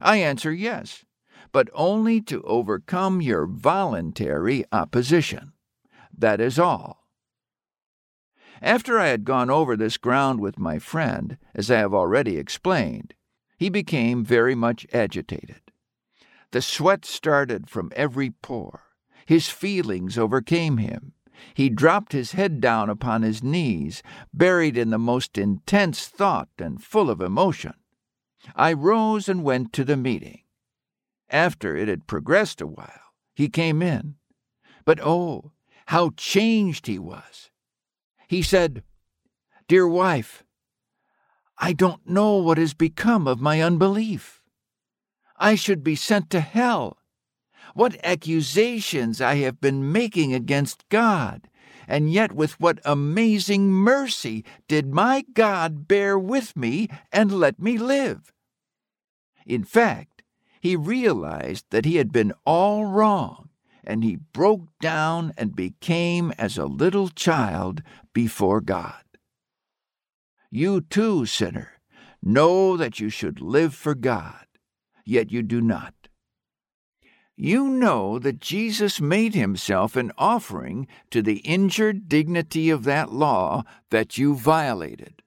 I 0.02 0.18
answer 0.18 0.52
yes, 0.52 1.06
but 1.52 1.70
only 1.74 2.22
to 2.22 2.41
overcome 2.43 3.22
your 3.22 3.45
voluntary 3.45 4.66
opposition. 4.72 5.54
That 6.18 6.41
is 6.41 6.58
all. 6.58 7.06
After 8.62 9.00
I 9.00 9.08
had 9.08 9.24
gone 9.24 9.50
over 9.50 9.78
this 9.78 9.97
ground 9.97 10.41
with 10.41 10.60
my 10.60 10.80
friend, 10.80 11.38
as 11.54 11.70
I 11.70 11.78
have 11.78 11.93
already 11.93 12.38
explained, 12.38 13.14
he 13.58 13.70
became 13.70 14.26
very 14.26 14.56
much 14.56 14.88
agitated. 14.91 15.62
The 16.52 16.62
sweat 16.62 17.06
started 17.06 17.70
from 17.70 17.91
every 17.95 18.32
pore. 18.32 18.82
His 19.26 19.50
feelings 19.50 20.18
overcame 20.18 20.78
him. 20.78 21.14
He 21.54 21.70
dropped 21.70 22.12
his 22.12 22.34
head 22.34 22.62
down 22.62 22.90
upon 22.90 23.22
his 23.22 23.44
knees, 23.44 24.04
buried 24.34 24.78
in 24.78 24.90
the 24.90 25.00
most 25.00 25.38
intense 25.38 26.08
thought 26.08 26.50
and 26.58 26.84
full 26.84 27.10
of 27.10 27.22
emotion. 27.22 27.74
I 28.56 28.74
rose 28.74 29.28
and 29.28 29.44
went 29.44 29.74
to 29.74 29.84
the 29.84 29.98
meeting. 29.98 30.42
After 31.30 31.76
it 31.76 31.88
had 31.88 32.08
progressed 32.08 32.62
a 32.62 32.68
while, 32.68 33.14
he 33.36 33.50
came 33.50 33.82
in. 33.82 34.16
But 34.86 35.00
oh, 35.02 35.52
how 35.88 36.12
changed 36.18 36.88
he 36.88 37.00
was! 37.00 37.50
He 38.28 38.42
said, 38.42 38.84
Dear 39.68 39.88
wife, 39.88 40.44
I 41.58 41.74
don't 41.74 42.08
know 42.08 42.38
what 42.38 42.58
has 42.58 42.74
become 42.74 43.28
of 43.28 43.42
my 43.42 43.62
unbelief. 43.62 44.42
I 45.38 45.56
should 45.56 45.84
be 45.84 45.96
sent 45.96 46.30
to 46.30 46.40
hell. 46.40 46.99
What 47.74 47.98
accusations 48.04 49.22
I 49.22 49.36
have 49.36 49.62
been 49.62 49.92
making 49.92 50.34
against 50.34 50.88
God, 50.90 51.50
and 51.88 52.12
yet 52.12 52.32
with 52.32 52.60
what 52.60 52.80
amazing 52.86 53.72
mercy 53.72 54.46
did 54.68 54.94
my 54.94 55.26
God 55.34 55.88
bear 55.88 56.18
with 56.18 56.56
me 56.56 56.88
and 57.12 57.32
let 57.32 57.60
me 57.60 57.78
live. 57.78 58.32
In 59.46 59.64
fact, 59.64 60.24
he 60.62 60.76
realized 60.76 61.66
that 61.70 61.86
he 61.86 61.96
had 61.96 62.12
been 62.12 62.34
all 62.46 62.86
wrong, 62.86 63.50
and 63.84 64.04
he 64.04 64.18
broke 64.18 64.68
down 64.80 65.34
and 65.38 65.56
became 65.56 66.32
as 66.38 66.58
a 66.58 66.66
little 66.66 67.10
child 67.10 67.82
before 68.14 68.62
God. 68.62 69.04
You 70.52 70.82
too, 70.82 71.26
sinner, 71.26 71.80
know 72.22 72.76
that 72.76 73.00
you 73.00 73.10
should 73.10 73.42
live 73.42 73.74
for 73.74 73.96
God, 73.96 74.46
yet 75.06 75.32
you 75.32 75.42
do 75.42 75.62
not. 75.62 75.99
You 77.42 77.70
know 77.70 78.20
that 78.20 78.42
Jesus 78.42 79.00
made 79.00 79.34
himself 79.34 79.96
an 79.96 80.12
offering 80.18 80.88
to 81.10 81.22
the 81.22 81.38
injured 81.38 82.10
dignity 82.10 82.70
of 82.70 82.84
that 82.84 83.14
law 83.14 83.64
that 83.92 84.18
you 84.18 84.36
violated. 84.36 85.22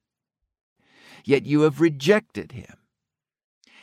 Yet 1.24 1.46
you 1.46 1.62
have 1.62 1.80
rejected 1.80 2.52
him. 2.52 2.76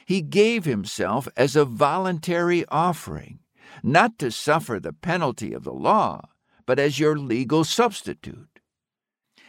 He 0.05 0.21
gave 0.21 0.65
himself 0.65 1.27
as 1.35 1.55
a 1.55 1.65
voluntary 1.65 2.65
offering, 2.67 3.39
not 3.81 4.19
to 4.19 4.29
suffer 4.29 4.79
the 4.79 4.93
penalty 4.93 5.51
of 5.51 5.63
the 5.63 5.73
law, 5.73 6.29
but 6.67 6.77
as 6.77 6.99
your 6.99 7.17
legal 7.17 7.63
substitute. 7.63 8.59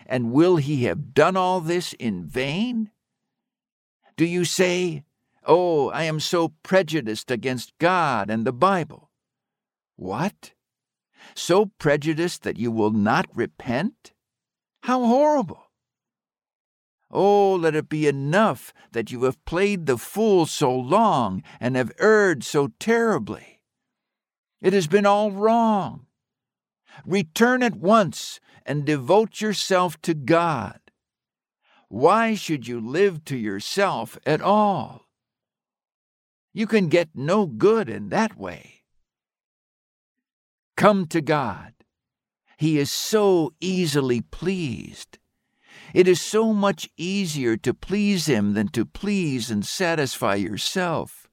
And 0.07 0.33
will 0.33 0.57
he 0.57 0.85
have 0.85 1.13
done 1.13 1.37
all 1.37 1.61
this 1.61 1.93
in 1.93 2.25
vain? 2.25 2.91
Do 4.17 4.25
you 4.25 4.47
say, 4.47 5.05
Oh, 5.47 5.91
I 5.91 6.05
am 6.05 6.21
so 6.21 6.55
prejudiced 6.63 7.31
against 7.31 7.77
God 7.79 8.31
and 8.31 8.47
the 8.47 8.53
Bible? 8.53 9.11
What? 9.97 10.53
So 11.35 11.67
prejudiced 11.79 12.43
that 12.43 12.59
you 12.59 12.71
will 12.71 12.91
not 12.91 13.27
repent? 13.35 14.13
How 14.83 15.05
horrible! 15.05 15.71
Oh, 17.11 17.55
let 17.55 17.75
it 17.75 17.89
be 17.89 18.07
enough 18.07 18.73
that 18.93 19.11
you 19.11 19.25
have 19.25 19.45
played 19.45 19.87
the 19.87 19.99
fool 19.99 20.47
so 20.47 20.75
long 20.75 21.43
and 21.59 21.75
have 21.75 21.93
erred 21.99 22.45
so 22.45 22.69
terribly. 22.79 23.61
It 24.61 24.73
has 24.73 24.87
been 24.87 25.07
all 25.07 25.33
wrong. 25.33 26.07
Return 27.05 27.63
at 27.63 27.77
once 27.77 28.41
and 28.65 28.85
devote 28.85 29.41
yourself 29.41 30.01
to 30.03 30.15
God. 30.15 30.81
Why 31.89 32.35
should 32.35 32.69
you 32.69 32.81
live 32.81 33.25
to 33.25 33.37
yourself 33.37 34.19
at 34.25 34.41
all? 34.41 35.10
You 36.53 36.67
can 36.67 36.89
get 36.89 37.11
no 37.15 37.47
good 37.47 37.89
in 37.89 38.09
that 38.09 38.37
way. 38.37 38.83
Come 40.77 41.07
to 41.09 41.21
God. 41.21 41.75
He 42.59 42.79
is 42.79 42.91
so 42.91 43.53
easily 43.61 44.21
pleased. 44.21 45.19
It 45.95 46.07
is 46.07 46.21
so 46.21 46.53
much 46.53 46.89
easier 46.97 47.57
to 47.59 47.75
please 47.75 48.27
Him 48.27 48.55
than 48.55 48.69
to 48.69 48.85
please 48.85 49.51
and 49.51 49.65
satisfy 49.65 50.37
yourself. 50.37 51.29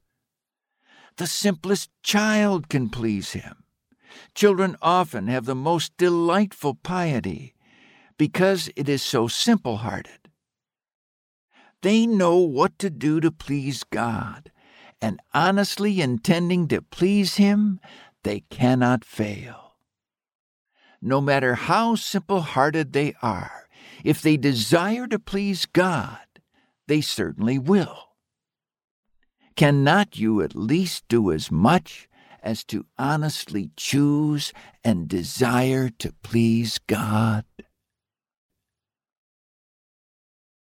The 1.17 1.27
simplest 1.27 1.89
child 2.03 2.69
can 2.69 2.89
please 2.89 3.31
Him. 3.31 3.63
Children 4.35 4.77
often 4.81 5.27
have 5.27 5.45
the 5.45 5.55
most 5.55 5.95
delightful 5.97 6.75
piety 6.75 7.55
because 8.17 8.69
it 8.75 8.89
is 8.89 9.01
so 9.01 9.27
simple 9.27 9.77
hearted. 9.77 10.29
They 11.81 12.07
know 12.07 12.37
what 12.37 12.79
to 12.79 12.89
do 12.89 13.19
to 13.19 13.31
please 13.31 13.83
God, 13.83 14.51
and 15.01 15.19
honestly 15.33 16.01
intending 16.01 16.67
to 16.69 16.81
please 16.81 17.35
Him, 17.35 17.79
they 18.23 18.41
cannot 18.49 19.05
fail. 19.05 19.75
No 21.01 21.21
matter 21.21 21.55
how 21.55 21.95
simple 21.95 22.41
hearted 22.41 22.93
they 22.93 23.13
are, 23.21 23.67
if 24.03 24.21
they 24.21 24.37
desire 24.37 25.07
to 25.07 25.19
please 25.19 25.65
God, 25.65 26.19
they 26.87 27.01
certainly 27.01 27.59
will. 27.59 28.07
Cannot 29.55 30.17
you 30.17 30.41
at 30.41 30.55
least 30.55 31.07
do 31.07 31.31
as 31.31 31.51
much 31.51 32.07
as 32.41 32.63
to 32.65 32.85
honestly 32.97 33.71
choose 33.75 34.53
and 34.83 35.07
desire 35.07 35.89
to 35.99 36.13
please 36.23 36.79
God? 36.87 37.45